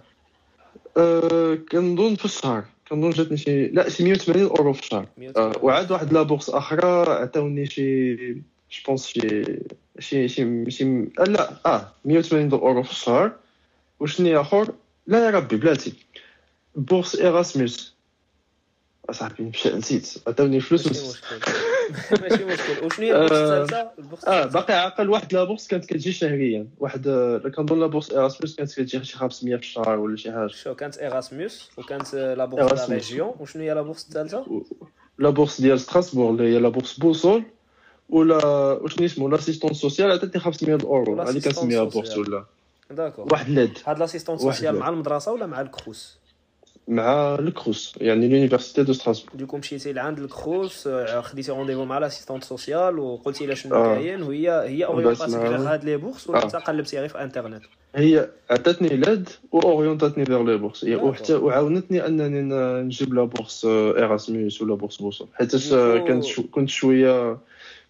كنظن 1.72 2.16
في 2.16 2.26
الشهر. 2.26 2.64
كنظن 2.90 3.10
جاتني 3.10 3.38
شي 3.38 3.68
لا 3.68 3.90
شي 3.90 4.04
180 4.04 4.48
أورو 4.48 4.74
في 4.74 4.82
الشهر. 4.82 5.06
أه 5.38 5.52
وعاد 5.62 5.92
واحد 5.92 6.14
la 6.14 6.23
bourse 6.23 6.50
أخرى 6.50 7.12
عطاوني 7.12 7.66
شي 7.66 8.18
جو 8.72 8.84
بونس 8.88 9.08
شي 9.08 9.60
شي 10.00 10.28
شي 10.28 10.72
شي 10.72 11.06
لا 11.28 11.54
آه 11.66 11.92
180 12.06 12.52
اورو 12.52 12.84
في 12.84 12.92
الشهر 12.92 13.32
وشنو 14.00 14.42
اخر 14.42 14.74
لا 15.08 15.26
يا 15.26 15.30
ربي 15.30 15.56
بلاتي 15.56 15.94
بورس 16.76 17.16
ايراسموس 17.16 17.96
اصاحبي 19.10 19.44
مشى 19.44 19.70
نسيت 19.70 20.16
عطاوني 20.28 20.60
فلوس 20.60 20.88
ماشي 22.22 22.46
مشكل 22.46 22.86
وشنو 22.86 23.06
هي 23.06 23.16
البورس 23.16 23.32
الثالثه 23.32 23.92
آه 24.28 24.46
باقي 24.46 24.74
عاقل 24.74 25.10
واحد 25.10 25.34
لابورس 25.34 25.68
كانت 25.68 25.86
كتجي 25.86 26.12
شهريا 26.12 26.68
واحد 26.80 27.08
كنظن 27.56 27.80
لابورس 27.80 28.12
ايراسموس 28.12 28.56
كانت 28.56 28.74
كتجي 28.74 29.04
شي 29.04 29.18
500 29.18 29.56
في 29.56 29.62
الشهر 29.62 30.00
ولا 30.00 30.18
شي 30.18 30.32
حاجة 30.32 30.48
شو 30.48 30.76
كانت 30.76 30.98
ايراسموس 30.98 31.70
وكانت 31.78 32.16
لابورس 32.16 32.90
لا 32.90 32.96
ريجيون 32.96 33.34
وشنو 33.40 33.64
هي 33.64 33.74
لابورس 33.74 34.06
الثالثه 34.06 34.64
la 35.18 35.29
bourse 35.29 35.62
ديال 35.62 35.80
ستراسبورغ 35.80 36.30
اللي 36.30 36.56
هي 36.56 36.60
la 36.60 36.70
bourse 36.70 37.00
boussole 37.00 37.44
ولا 38.12 38.46
وشنو 38.82 39.06
اسمه 39.06 39.30
l'assistante 39.30 39.74
sociale 39.74 40.12
عطاتني 40.12 40.42
500 40.42 40.78
اورو 40.84 41.22
هذه 41.22 41.40
كنسميها 41.40 41.84
bourse 41.84 42.18
ولا 42.18 42.46
d'accord 42.92 43.28
واحد 43.32 43.50
l'aide 43.50 43.78
هاد 43.86 44.00
l'assistante 44.00 44.42
واحد 44.42 44.56
sociale. 44.56 44.76
مع 44.76 44.90
المدرسة 44.90 45.32
ولا 45.32 45.46
مع 45.46 45.62
ال 45.62 45.72
CROUS 45.72 46.22
مع 46.88 47.36
ال 47.36 47.45
CROUS 47.45 47.94
يعني 48.02 48.28
l'université 48.28 48.84
de 48.84 48.94
Strasbourg 48.94 49.36
du 49.36 49.43
coup 49.43 49.58
مشيتي 49.58 49.94
لعند 49.94 50.20
ال 50.20 50.31
CROUS 50.31 50.88
آه، 50.88 51.22
خديتي 51.22 51.52
rendez-vous 51.52 51.86
مع 51.86 51.98
l'assistante 51.98 52.44
sociale 52.44 53.00
وقلتي 53.00 53.46
لها 53.46 53.56
شنو 53.56 53.76
آه. 53.76 53.96
كاين 53.96 54.24
وهي 54.24 54.50
هي 54.52 54.86
orienta 54.86 55.21
تيك 55.21 55.36
معاها. 55.36 55.50
غير 55.50 55.74
هاد 55.74 55.84
les 55.86 55.98
bourses 55.98 56.30
ولا 56.30 56.42
آه. 56.42 56.44
انت 56.44 56.56
قلبتي 56.56 57.00
غير 57.00 57.10
في 57.10 57.24
انترنت 57.24 57.64
هي 57.96 58.30
عطاتني 58.50 58.90
l'aide 58.90 59.30
و 59.52 59.58
orienta 59.58 60.05
تني 60.05 60.26
vers 60.26 60.44
les 60.44 60.58
bourses. 60.58 60.84
وحتى 60.84 61.36
وعاونتني 61.36 62.06
أنني 62.06 62.42
نجيب 62.84 63.14
لا 63.14 63.24
بورس 63.24 63.66
اراسموس 63.66 64.62
ولا 64.62 64.76
بورس 64.76 64.98
بوصل 64.98 65.28
شو 66.22 66.44
كنت 66.44 66.70
شوية 66.70 67.38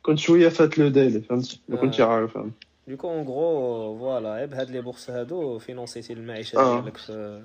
كنت 0.02 0.18
شويه 0.18 0.48
فات 0.48 0.78
لو 0.78 0.88
ديلي 0.88 1.20
فهمت 1.20 1.58
ما 1.68 1.76
كنتش 1.76 2.00
آه. 2.00 2.04
عارف 2.04 2.34
فهمت 2.34 2.52
دوكو 2.88 3.08
اون 3.10 3.22
غرو 3.26 3.98
فوالا 3.98 4.34
غير 4.34 4.46
بهاد 4.46 4.70
لي 4.70 4.80
بورس 4.80 5.10
هادو 5.10 5.58
فينونسيتي 5.58 6.12
المعيشه 6.12 6.58
آه. 6.58 6.80
ديالك 6.80 6.96
في 6.96 7.42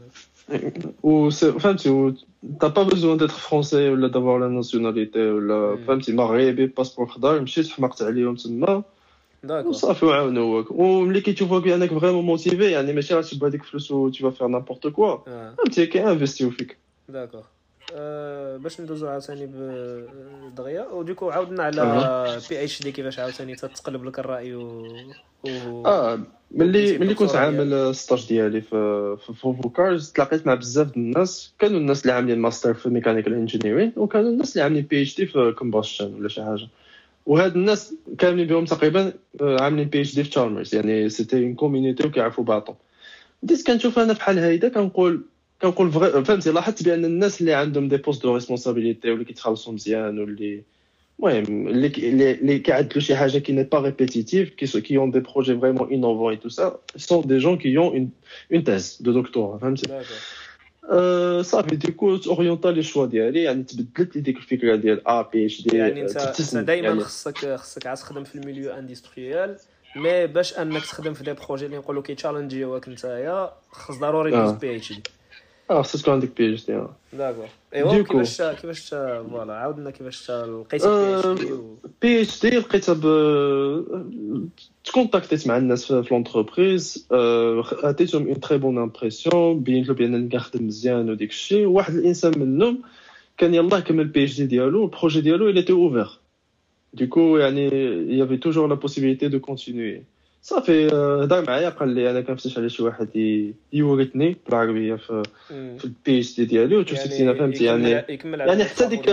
و 1.04 1.30
سي- 1.30 1.52
فهمتي 1.60 1.89
و 1.89 2.14
t'as 2.60 2.70
pas 2.70 2.84
besoin 2.93 3.16
d'être 3.18 3.39
français 3.49 3.74
ولا 3.91 4.08
d'avoir 4.12 4.39
la 4.39 4.49
nationalité 4.62 5.18
ولا 5.18 5.76
مم. 5.76 5.86
فهمتي 5.88 6.12
مغربي 6.14 6.66
باسبور 6.66 7.08
خضر 7.08 7.41
مشيت 7.41 7.70
حمقت 7.70 8.02
عليهم 8.02 8.36
تما 8.36 8.84
داكور 9.43 9.70
وصافي 9.70 10.06
وعاونوك 10.06 10.72
وملي 10.72 11.22
كيشوفوك 11.22 11.64
بانك 11.64 11.99
فريمون 11.99 12.26
موتيفي 12.26 12.72
يعني 12.72 12.93
ماشي 12.93 13.16
غتجيب 13.16 13.43
هذيك 13.43 13.62
الفلوس 13.62 13.91
و 13.91 14.12
tu 14.12 14.16
vas 14.24 14.32
faire 14.38 14.49
n'importe 14.49 14.91
quoi 14.91 14.99
آه. 15.28 15.54
فهمتي 15.58 15.86
كينفيستيو 15.86 16.49
فيك 16.49 16.78
داكور 17.10 17.39
أه 17.41 17.43
باش 18.62 18.80
ندوزو 18.80 19.07
عاوتاني 19.09 19.47
ب- 19.47 20.55
دغيا. 20.57 20.87
و 20.87 20.93
du 20.93 21.05
coup 21.05 21.31
عاودنا 21.30 21.62
على. 21.62 22.41
PhD 22.51 22.93
كيفاش 22.93 23.18
عاوتاني 23.18 23.55
تتقلب 23.57 24.05
لك 24.05 24.18
الرأي 24.18 24.55
و, 24.55 24.87
و... 25.45 25.87
آه 25.87 26.20
ملي 26.51 26.99
ملي 26.99 27.14
كنت 27.14 27.34
عامل 27.34 27.95
stage 27.95 28.29
ديالي 28.28 28.61
في 28.61 29.16
في 29.26 29.32
Volvo 29.62 29.90
Cars 29.90 30.12
تلاقيت 30.12 30.47
مع 30.47 30.55
بزاف 30.55 30.87
د 30.91 30.97
الناس. 30.97 31.53
كانوا 31.59 31.78
الناس 31.78 32.03
اللي 32.03 32.12
عاملين 32.12 32.39
ماستر 32.39 32.74
في 32.74 32.89
mechanical 32.89 33.35
engineering 33.35 33.93
وكانوا 33.97 34.30
الناس 34.30 34.53
اللي 34.53 34.64
عاملين 34.64 34.82
PhD 34.83 35.27
في 35.26 35.55
combustion 35.59 36.14
ولا 36.14 36.28
شي 36.28 36.43
حاجة. 36.43 36.68
وهاد 37.26 37.57
الناس 37.57 37.95
كاملين 38.18 38.47
بهم 38.47 38.64
تقريبا 38.64 39.12
آه، 39.41 39.62
عاملين 39.62 39.89
بي 39.89 40.01
اتش 40.01 40.14
دي 40.14 40.24
في 40.24 40.30
تشارمرز 40.30 40.74
يعني 40.74 41.09
سيتي 41.09 41.37
اون 41.45 41.55
كوميونيتي 41.55 42.07
وكيعرفوا 42.07 42.45
بعضهم. 42.45 42.76
بديت 43.43 43.66
كنشوف 43.66 43.99
أنا 43.99 44.12
بحال 44.12 44.39
هيدا 44.39 44.68
كنقول 44.68 45.22
كنقول 45.63 45.93
فهمتي 46.25 46.51
لاحظت 46.51 46.85
بأن 46.85 47.05
الناس 47.05 47.41
اللي 47.41 47.55
عندهم 47.55 47.89
دي 47.89 47.97
بوست 47.97 48.23
دو 48.23 48.35
ريسبونسابيلتي 48.35 49.11
واللي 49.11 49.25
كيتخلصوا 49.25 49.73
مزيان 49.73 50.19
واللي 50.19 50.63
المهم 51.19 51.69
اللي 51.69 51.87
اللي 52.33 52.59
كيعدلوا 52.59 53.01
شي 53.01 53.17
حاجة 53.17 53.39
كي 53.39 53.53
ني 53.53 53.63
با 53.63 53.79
ريبيتيتيف 53.79 54.51
كي 54.51 54.81
كي 54.81 54.97
اون 54.97 55.11
دي 55.11 55.21
بروجي 55.21 55.59
فريمون 55.59 55.93
انوفون 55.93 56.31
اي 56.31 56.37
تو 56.37 56.49
سا 56.49 56.79
سون 56.97 57.27
دي 57.27 57.39
جون 57.39 57.59
كي 57.59 57.79
اون 57.79 58.11
اون 58.53 58.65
تيز 58.65 58.99
دو 59.01 59.23
دكتوراه 59.23 59.59
فهمتي 59.59 60.03
صافي 61.43 61.77
ديكو 61.77 62.19
اورينتا 62.27 62.69
لي 62.69 62.83
شوا 62.83 63.07
ديالي 63.07 63.43
يعني 63.43 63.63
تبدلت 63.63 64.17
لي 64.17 64.23
ديك 64.23 64.37
الفكرة 64.37 64.77
ديال 64.77 65.09
ا 65.09 65.23
بي 65.23 65.47
اتش 65.47 65.63
دي 65.63 65.77
يعني 65.77 66.03
انت 66.03 66.55
دائما 66.55 66.89
يعني. 66.89 67.01
خصك 67.01 67.55
خصك 67.57 67.87
عاد 67.87 67.97
تخدم 67.97 68.25
في 68.25 68.35
الميليو 68.35 68.73
اندستريال 68.73 69.57
مي 69.97 70.27
باش 70.27 70.59
انك 70.59 70.83
تخدم 70.83 71.15
في 71.15 71.25
دي 71.25 71.33
بروجي 71.33 71.67
اللي 71.67 71.77
نقولوا 71.77 72.03
كيتشالنجيوك 72.03 72.89
نتايا 72.89 73.53
خص 73.71 73.99
ضروري 73.99 74.35
آه. 74.35 74.45
دوز 74.45 74.53
بي 74.53 74.77
اتش 74.77 74.93
دي 74.93 75.03
خصك 75.80 76.02
تكون 76.02 76.14
عندك 76.14 76.38
بي 76.38 76.54
اتش 76.54 76.66
دي 76.66 76.76
آه. 76.76 76.95
داكور 77.14 77.47
ايوا 77.76 77.93
ديكو. 77.93 78.20
كيفاش 78.20 78.41
كيفاش 78.41 78.89
فوالا 78.89 79.54
عاودنا 79.54 79.91
كيفاش 79.91 80.32
لقيتي 80.32 80.88
بي 80.88 81.20
اتش 81.20 81.43
دي 81.43 81.52
و... 81.52 81.78
بي 82.02 82.22
اتش 82.22 82.41
دي 82.41 82.49
لقيتها 82.49 82.93
ب 82.93 83.06
تكونتاكتيت 84.84 85.47
مع 85.47 85.58
الناس 85.58 85.86
في 85.86 86.04
في 86.04 86.14
لونتربريز 86.14 87.08
آه، 87.12 87.64
عطيتهم 87.84 88.28
اون 88.28 88.39
تري 88.39 88.58
بون 88.58 88.78
امبرسيون 88.78 89.60
بينت 89.60 89.88
له 89.88 89.93
بان 89.93 90.30
كنخدم 90.30 90.68
مزيان 90.68 91.10
وديك 91.10 91.30
الشيء 91.30 91.66
واحد 91.66 91.93
الانسان 91.93 92.39
منهم 92.39 92.82
كان 93.38 93.54
يلاه 93.54 93.80
كمل 93.80 94.08
بي 94.08 94.24
اتش 94.24 94.38
دي 94.38 94.45
ديالو 94.45 94.84
البروجي 94.86 95.22
ديالو 95.22 95.54
il 95.54 95.58
était 95.64 95.72
ouvert 95.72 96.20
دوكو 96.93 97.38
يعني 97.38 97.70
il 98.08 98.18
y 98.18 98.22
avait 98.22 98.39
toujours 98.39 98.68
la 98.68 98.76
possibilité 98.76 99.30
de 99.30 99.38
continuer 99.38 100.02
صافي 100.51 100.88
آه، 100.94 101.22
هضر 101.22 101.44
معايا 101.47 101.68
قال 101.68 101.88
لي 101.88 102.11
أنا 102.11 102.20
كنفتش 102.20 102.59
على 102.59 102.68
شي 102.68 102.82
واحد 102.82 103.09
يورثني 103.72 104.36
بالعربية 104.47 104.94
في. 104.94 105.22
في 105.78 105.84
البي 105.84 106.18
اتش 106.20 106.36
دي 106.36 106.44
ديالي 106.44 106.76
وشفتي 106.76 107.09
يعني 107.24 107.38
فهمتي 107.38 107.64
يعني 107.64 107.90
يعني 108.47 108.64
حتى 108.64 108.86
ديك- 108.86 109.09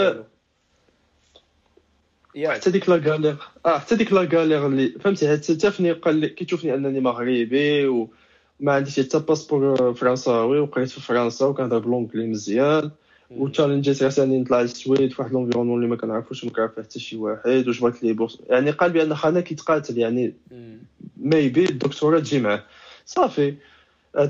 حتى 2.53 2.69
ديك 2.71 2.89
لا 2.89 2.95
غالير 2.95 3.35
آه 3.65 3.77
حتى 3.77 3.95
ديك 3.95 4.13
لا 4.13 4.21
غالير 4.21 4.67
اللي 4.67 4.89
فهمتي 4.89 5.31
حتى 5.31 5.53
حتى 5.53 5.71
فني 5.71 5.91
قال 5.91 6.15
لي 6.15 6.29
كيشوفني 6.29 6.73
أنني 6.73 6.99
مغربي 6.99 7.85
وما 7.87 8.73
عنديش 8.73 8.99
حتى 8.99 9.19
باسبور 9.19 9.93
فرنساوي 9.93 10.59
وقريت 10.59 10.89
في 10.89 11.01
فرنسا 11.01 11.45
وكنهضر 11.45 11.79
بلونجلي 11.79 12.27
مزيان 12.27 12.91
و 13.31 13.37
challenge 13.37 13.91
يت 13.91 14.03
راسي 14.03 14.23
اني 14.23 14.39
نطلع 14.41 14.61
للسويد 14.61 15.11
في 15.13 15.21
واحد 15.21 15.33
l'environnement 15.33 15.77
اللي 15.77 15.89
ما 15.89 15.95
كنعرفوش 15.95 16.45
ما 16.45 16.51
كنعرف 16.51 16.79
حتى 16.79 16.99
شي 16.99 17.15
واحد 17.17 17.67
وجبرت 17.67 18.03
les 18.03 18.13
bourses 18.13 18.37
يعني 18.49 18.71
قال 18.71 18.91
بأن 18.91 19.15
خانا 19.15 19.41
كيتقاتل 19.41 19.97
يعني. 19.97 20.33
maybe 21.23 21.65
الدكتوراه 21.65 22.19
تجي 22.19 22.39
معاه 22.39 22.63
صافي 23.05 23.55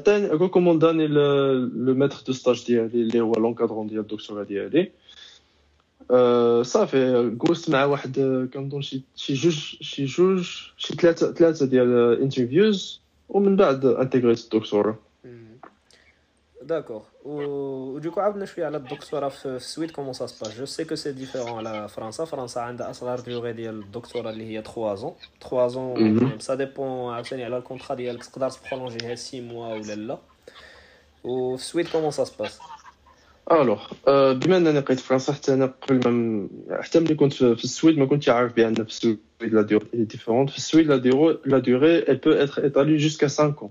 ثاني 0.05 0.27
recommanda 0.27 0.94
ني 0.94 1.07
le 1.07 1.93
maître 1.93 2.17
de 2.27 2.33
stage 2.33 2.65
ديالي 2.67 3.01
اللي 3.01 3.21
هو 3.21 3.33
l'encadrant 3.33 3.87
ديال 3.87 3.99
الدكتوراه 3.99 4.43
ديالي 4.43 4.91
صافي 6.63 7.31
جوزت 7.35 7.69
مع 7.69 7.85
واحد 7.85 8.19
كنظن 8.53 8.81
شي 8.81 9.03
شي 9.15 9.33
جوج 9.33 9.75
شي 9.81 10.05
جوج 10.05 10.43
شي 10.77 10.95
ثلاثة 10.95 11.33
ثلاثة 11.33 11.65
ديال 11.65 12.21
interviews 12.21 13.01
ومن 13.29 13.55
بعد 13.55 13.85
intégr 13.85 14.26
يت 14.26 14.39
الدكتوراه 16.62 16.62
مم. 16.62 16.66
داكور 16.68 17.02
و 17.24 17.98
دوكو 17.98 18.20
عاودنا 18.20 18.44
شويه 18.46 18.66
على 18.66 18.76
الدكتوراه 18.76 19.28
في 19.28 19.38
في 19.40 19.46
السويد 19.56 19.90
كومون 19.90 20.12
سا 20.12 20.26
سباس 20.26 20.58
جو 20.58 20.64
سي 20.64 20.84
كو 20.84 20.94
سي 20.94 21.12
ديفيرون 21.12 21.66
على 21.66 21.88
فرنسا 21.88 22.24
فرنسا 22.24 22.58
عندها 22.60 22.90
اصغر 22.90 23.20
ديوغي 23.20 23.52
ديال 23.52 23.78
الدكتوراه 23.80 24.30
اللي 24.30 24.44
هي 24.58 24.62
3 24.62 24.94
زون 24.94 25.14
3 25.40 25.68
زون 25.68 26.14
مهم. 26.14 26.38
سا 26.38 26.54
ديبون 26.54 27.14
عاوتاني 27.14 27.44
على 27.44 27.56
الكونترا 27.58 27.94
ديالك 27.96 28.24
تقدر 28.24 28.50
تبرولونجيها 28.50 29.14
6 29.14 29.40
موا 29.40 29.74
ولا 29.74 29.94
لا 29.94 30.18
وفي 31.24 31.62
السويد 31.62 31.88
كومون 31.88 32.10
سا 32.10 32.24
سباس 32.24 32.58
الوغ 33.52 33.80
آه، 34.08 34.32
بما 34.32 34.56
انني 34.56 34.78
لقيت 34.80 35.00
فرنسا 35.00 35.32
حتى 35.32 35.54
انا 35.54 35.66
قبل 35.66 36.00
ما 36.04 36.10
م- 36.10 36.48
حتى 36.82 37.00
ملي 37.00 37.14
كنت 37.14 37.32
في 37.32 37.56
في 37.56 37.64
السويد 37.64 37.98
ما 37.98 38.06
كنتش 38.06 38.28
عارف 38.28 38.52
بان 38.56 38.74
في 38.74 38.80
السويد 38.80 39.18
لا 39.40 39.62
ديوري 39.62 39.86
ديفيرونت 39.94 40.50
في 40.50 40.56
السويد 40.56 40.86
لا 40.86 40.96
ديوري 40.96 41.38
لا 41.44 41.58
ديوري 41.58 42.02
elle 42.02 42.18
peut 42.20 42.46
être 42.46 42.58
étalée 42.64 42.98
jusqu'à 42.98 43.28
5 43.28 43.62
ans 43.62 43.70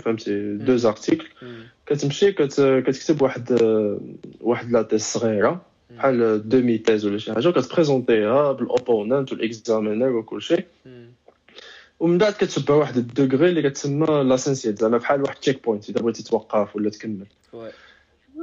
فهمتي 0.00 0.56
deux 0.56 0.76
articles 0.76 1.26
مم. 1.42 1.64
كتمشي 1.86 2.32
كت 2.32 2.60
كتكتب 2.86 3.22
واحد 3.22 3.52
آه، 3.52 4.00
واحد 4.40 4.70
la 4.70 4.82
thèse 4.82 5.02
صغيره 5.02 5.62
بحال 5.96 6.48
demi-thèse 6.48 7.06
ولا 7.06 7.18
شي 7.18 7.32
حاجة 7.34 7.48
وكتبريزونتيها 7.48 8.52
بالاوبوننت 8.52 9.32
والاكزامينر 9.32 10.08
وكل 10.16 10.42
شيء. 10.42 10.64
ومن 12.00 12.18
بعد 12.18 12.32
كتشبه 12.32 12.74
واحد 12.76 12.96
ال 12.96 13.05
degré 13.05 13.48
اللي 13.50 13.70
كتسمى 13.70 14.06
licentiate 14.06 14.78
زعما 14.78 14.98
بحال 14.98 15.22
واحد 15.22 15.36
checkpoint 15.36 15.88
إذا 15.90 16.00
بغيتي 16.00 16.22
توقف 16.22 16.76
ولا 16.76 16.90
تكمل. 16.90 17.26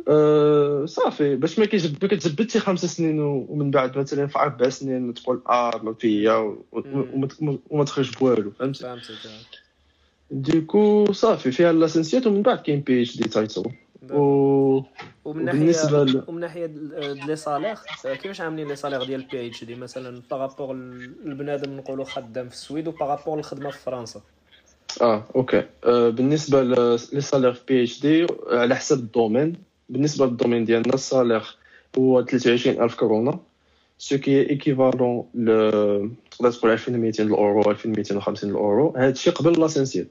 أه 0.08 0.86
صافي. 0.86 1.36
باش 1.36 1.60
ما 1.60 1.66
كيجب 1.66 1.96
ما 2.02 2.08
كتجبدش 2.10 2.58
خمس 2.58 2.86
سنين 2.86 3.20
ومن 3.20 3.72
بعد 3.72 3.98
مثلا 3.98 4.28
في 4.28 4.40
أربع 4.40 4.70
سنين 4.70 5.14
تقول 5.14 5.42
آه 5.50 5.82
ما 5.84 5.94
فيا 5.94 6.56
وما- 6.72 7.84
تخرج 7.84 8.18
بوالو 8.18 8.52
فهمتي؟ 8.52 8.84
du 10.32 10.59
coup 10.59 11.12
صافي 11.12 11.52
فيها 11.52 11.74
licentiate 11.74 12.28
ومن 12.28 12.42
بعد 12.42 12.62
كاين 12.62 12.80
PhD 12.80 13.18
title. 13.18 13.64
و 14.12 14.82
ومن 15.26 15.46
ناحيه 15.46 16.04
ل... 16.04 16.24
ومن 16.28 16.40
ناحيه 16.40 16.66
les 17.28 17.36
salaires 17.36 17.76
كيفاش 18.04 18.42
عاملين 18.42 18.68
les 18.68 18.76
salaires 18.76 19.04
ديال 19.04 19.22
ال 19.22 19.48
PhD 19.48 19.76
مثلا 19.76 20.22
par 20.32 20.44
rapport 20.44 20.72
البنادم 21.26 21.78
نقولوا 21.78 22.06
خدام 22.06 22.50
في 22.50 22.56
السويد 22.56 22.88
و 22.88 22.93
par 22.93 23.07
rapport 23.07 23.40
الخدمه 23.40 23.70
في 23.70 23.78
فرنسا 23.80 24.22
آه 25.02 25.24
okay 25.36 25.64
آه 25.84 26.10
بالنسبة 26.10 26.64
les 26.64 26.98
salaires 27.22 27.54
في 27.54 27.62
PhD 27.68 28.28
على 28.52 28.76
حسب 28.76 29.00
ال 29.00 29.07
domaine 29.07 29.54
بالنسبة 29.90 30.26
لل 30.26 30.35
domaine 30.35 30.66
ديالنا 30.66 30.94
ال 30.94 31.02
salaire 31.02 31.58
هو 31.98 32.26
23000 32.26 32.96
كورونا 32.96 33.40
ce 33.98 34.18
qui 34.18 34.50
équivalent 34.50 35.26
ل 35.36 35.50
تقدر 36.38 36.52
تقول 36.52 36.72
2200 36.72 37.24
الأورو 37.24 37.72
2250 37.72 38.50
الأورو. 38.50 38.94
هذا 38.98 39.10
الشيء 39.10 39.34
قبل 39.34 39.62
لاسنسيات 39.62 40.08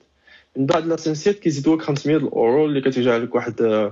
من 0.57 0.67
بعد 0.67 0.87
لاسنسيات 0.87 1.39
كيزيدوك 1.39 1.83
500 1.83 2.17
الأورو 2.17 2.65
اللي 2.67 2.81
كترجع 2.81 3.17
لك 3.17 3.35
واحد 3.35 3.91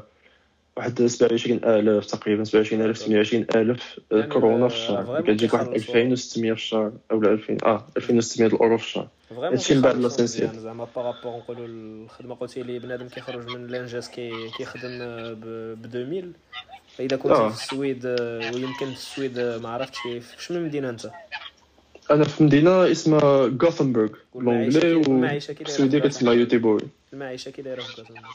واحد 0.76 1.06
27000 1.06 2.06
تقريبا 2.06 2.44
27000 2.44 2.96
280000 3.08 4.00
يعني 4.12 4.26
كورونا 4.32 4.68
في 4.68 4.74
ب- 4.74 4.78
الشهر. 4.78 5.20
كتجيك 5.20 5.54
واحد 5.54 5.64
كيخلصوا. 5.66 5.94
2600 5.94 6.52
في 6.52 6.58
الشهر 6.58 6.92
اولا 7.10 7.30
2000 7.32 7.56
آه 7.66 7.86
2600 7.96 8.48
الأورو 8.48 8.78
في 8.78 8.84
الشهر. 8.84 9.08
هادشي 9.38 9.74
من 9.74 9.80
بعد 9.80 9.92
كيخرجوا 9.92 10.08
لاسنسيات. 10.08 10.48
مزيان 10.48 10.62
زعما 10.62 10.86
بارابور 10.96 11.36
نقولوا 11.38 11.66
الخدمة 11.66 12.34
قلتي 12.34 12.62
لي 12.62 12.78
بنادم 12.78 13.08
كيخرج 13.08 13.48
من 13.48 13.64
الإنجاز 13.64 14.08
كي 14.08 14.30
كيخدم 14.58 14.98
ب 15.34 15.44
ب 15.82 15.96
2000 15.96 16.32
فإذا 16.96 17.16
كنت 17.16 17.32
آه. 17.32 17.48
في 17.48 17.54
السويد 17.62 18.06
آه، 18.06 18.50
ويمكن 18.54 18.86
في 18.86 18.92
السويد 18.92 19.38
آه، 19.38 19.58
ما 19.58 19.68
عرفتش 19.68 19.98
في 19.98 20.20
شنو 20.38 20.60
مدينه 20.60 20.90
أنت؟ 20.90 21.10
أنا 22.10 22.24
في 22.24 22.44
مدينة 22.44 22.90
اسمها 22.90 23.46
غوثنبرغ 23.62 24.08
السعودية 25.60 26.00
في 26.00 26.08
كتسمى 26.08 26.32
يوتيبوري 26.32 26.86
المعيشه 27.12 27.50
كي 27.50 27.62
دايره 27.62 27.80
في 27.80 27.96
كازابلانكا 27.96 28.28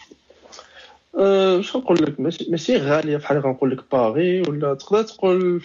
أه 1.17 1.61
شنو 1.61 1.81
نقول 1.81 1.97
لك؟ 2.01 2.19
ماشي 2.49 2.77
غالية 2.77 3.17
بحال 3.17 3.39
غنقول 3.39 3.71
لك 3.71 3.91
باغي 3.91 4.41
ولا 4.41 4.73
تقدر 4.73 5.03
تقول 5.03 5.63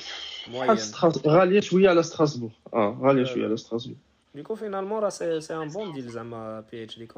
بحال 0.52 1.12
غالية 1.26 1.60
شوية 1.60 1.88
على 1.88 2.02
ستراسبورغ 2.02 2.52
أه 2.74 2.98
غالية 3.02 3.24
شوية 3.24 3.44
على 3.44 3.56
ستراسبورغ 3.56 3.98
ديكو 4.34 4.54
فينالمون 4.54 4.98
راه 5.02 5.08
سي 5.08 5.54
ان 5.54 5.68
بون 5.68 5.92
ديل 5.92 6.08
زعما 6.08 6.64
بي 6.72 6.84
اتش 6.84 6.98
دي 6.98 7.08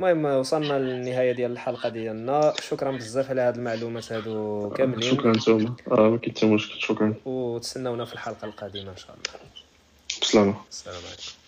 المهم 0.00 0.24
وصلنا 0.24 0.78
للنهاية 0.78 1.32
ديال 1.32 1.52
الحلقة 1.52 1.88
ديالنا. 1.88 2.54
شكرا 2.60 2.90
بزاف 2.90 3.30
على 3.30 3.40
هاد 3.40 3.56
المعلومات 3.56 4.12
هادو 4.12 4.70
كاملين. 4.70 5.16
شكرا 5.16 5.32
نتوما 5.32 5.76
آه 5.92 6.10
ما 6.10 6.18
كاين 6.18 6.36
حتى 6.36 6.46
مشكل. 6.46 6.80
شكرا. 6.80 7.14
وتسناونا 7.24 8.04
في 8.04 8.12
الحلقة 8.12 8.44
القادمة 8.44 8.90
إن 8.90 8.96
شاء 8.96 9.10
الله. 9.10 9.50
بسلامة. 10.22 10.54
السلام 10.70 10.96
عليكم. 10.96 11.39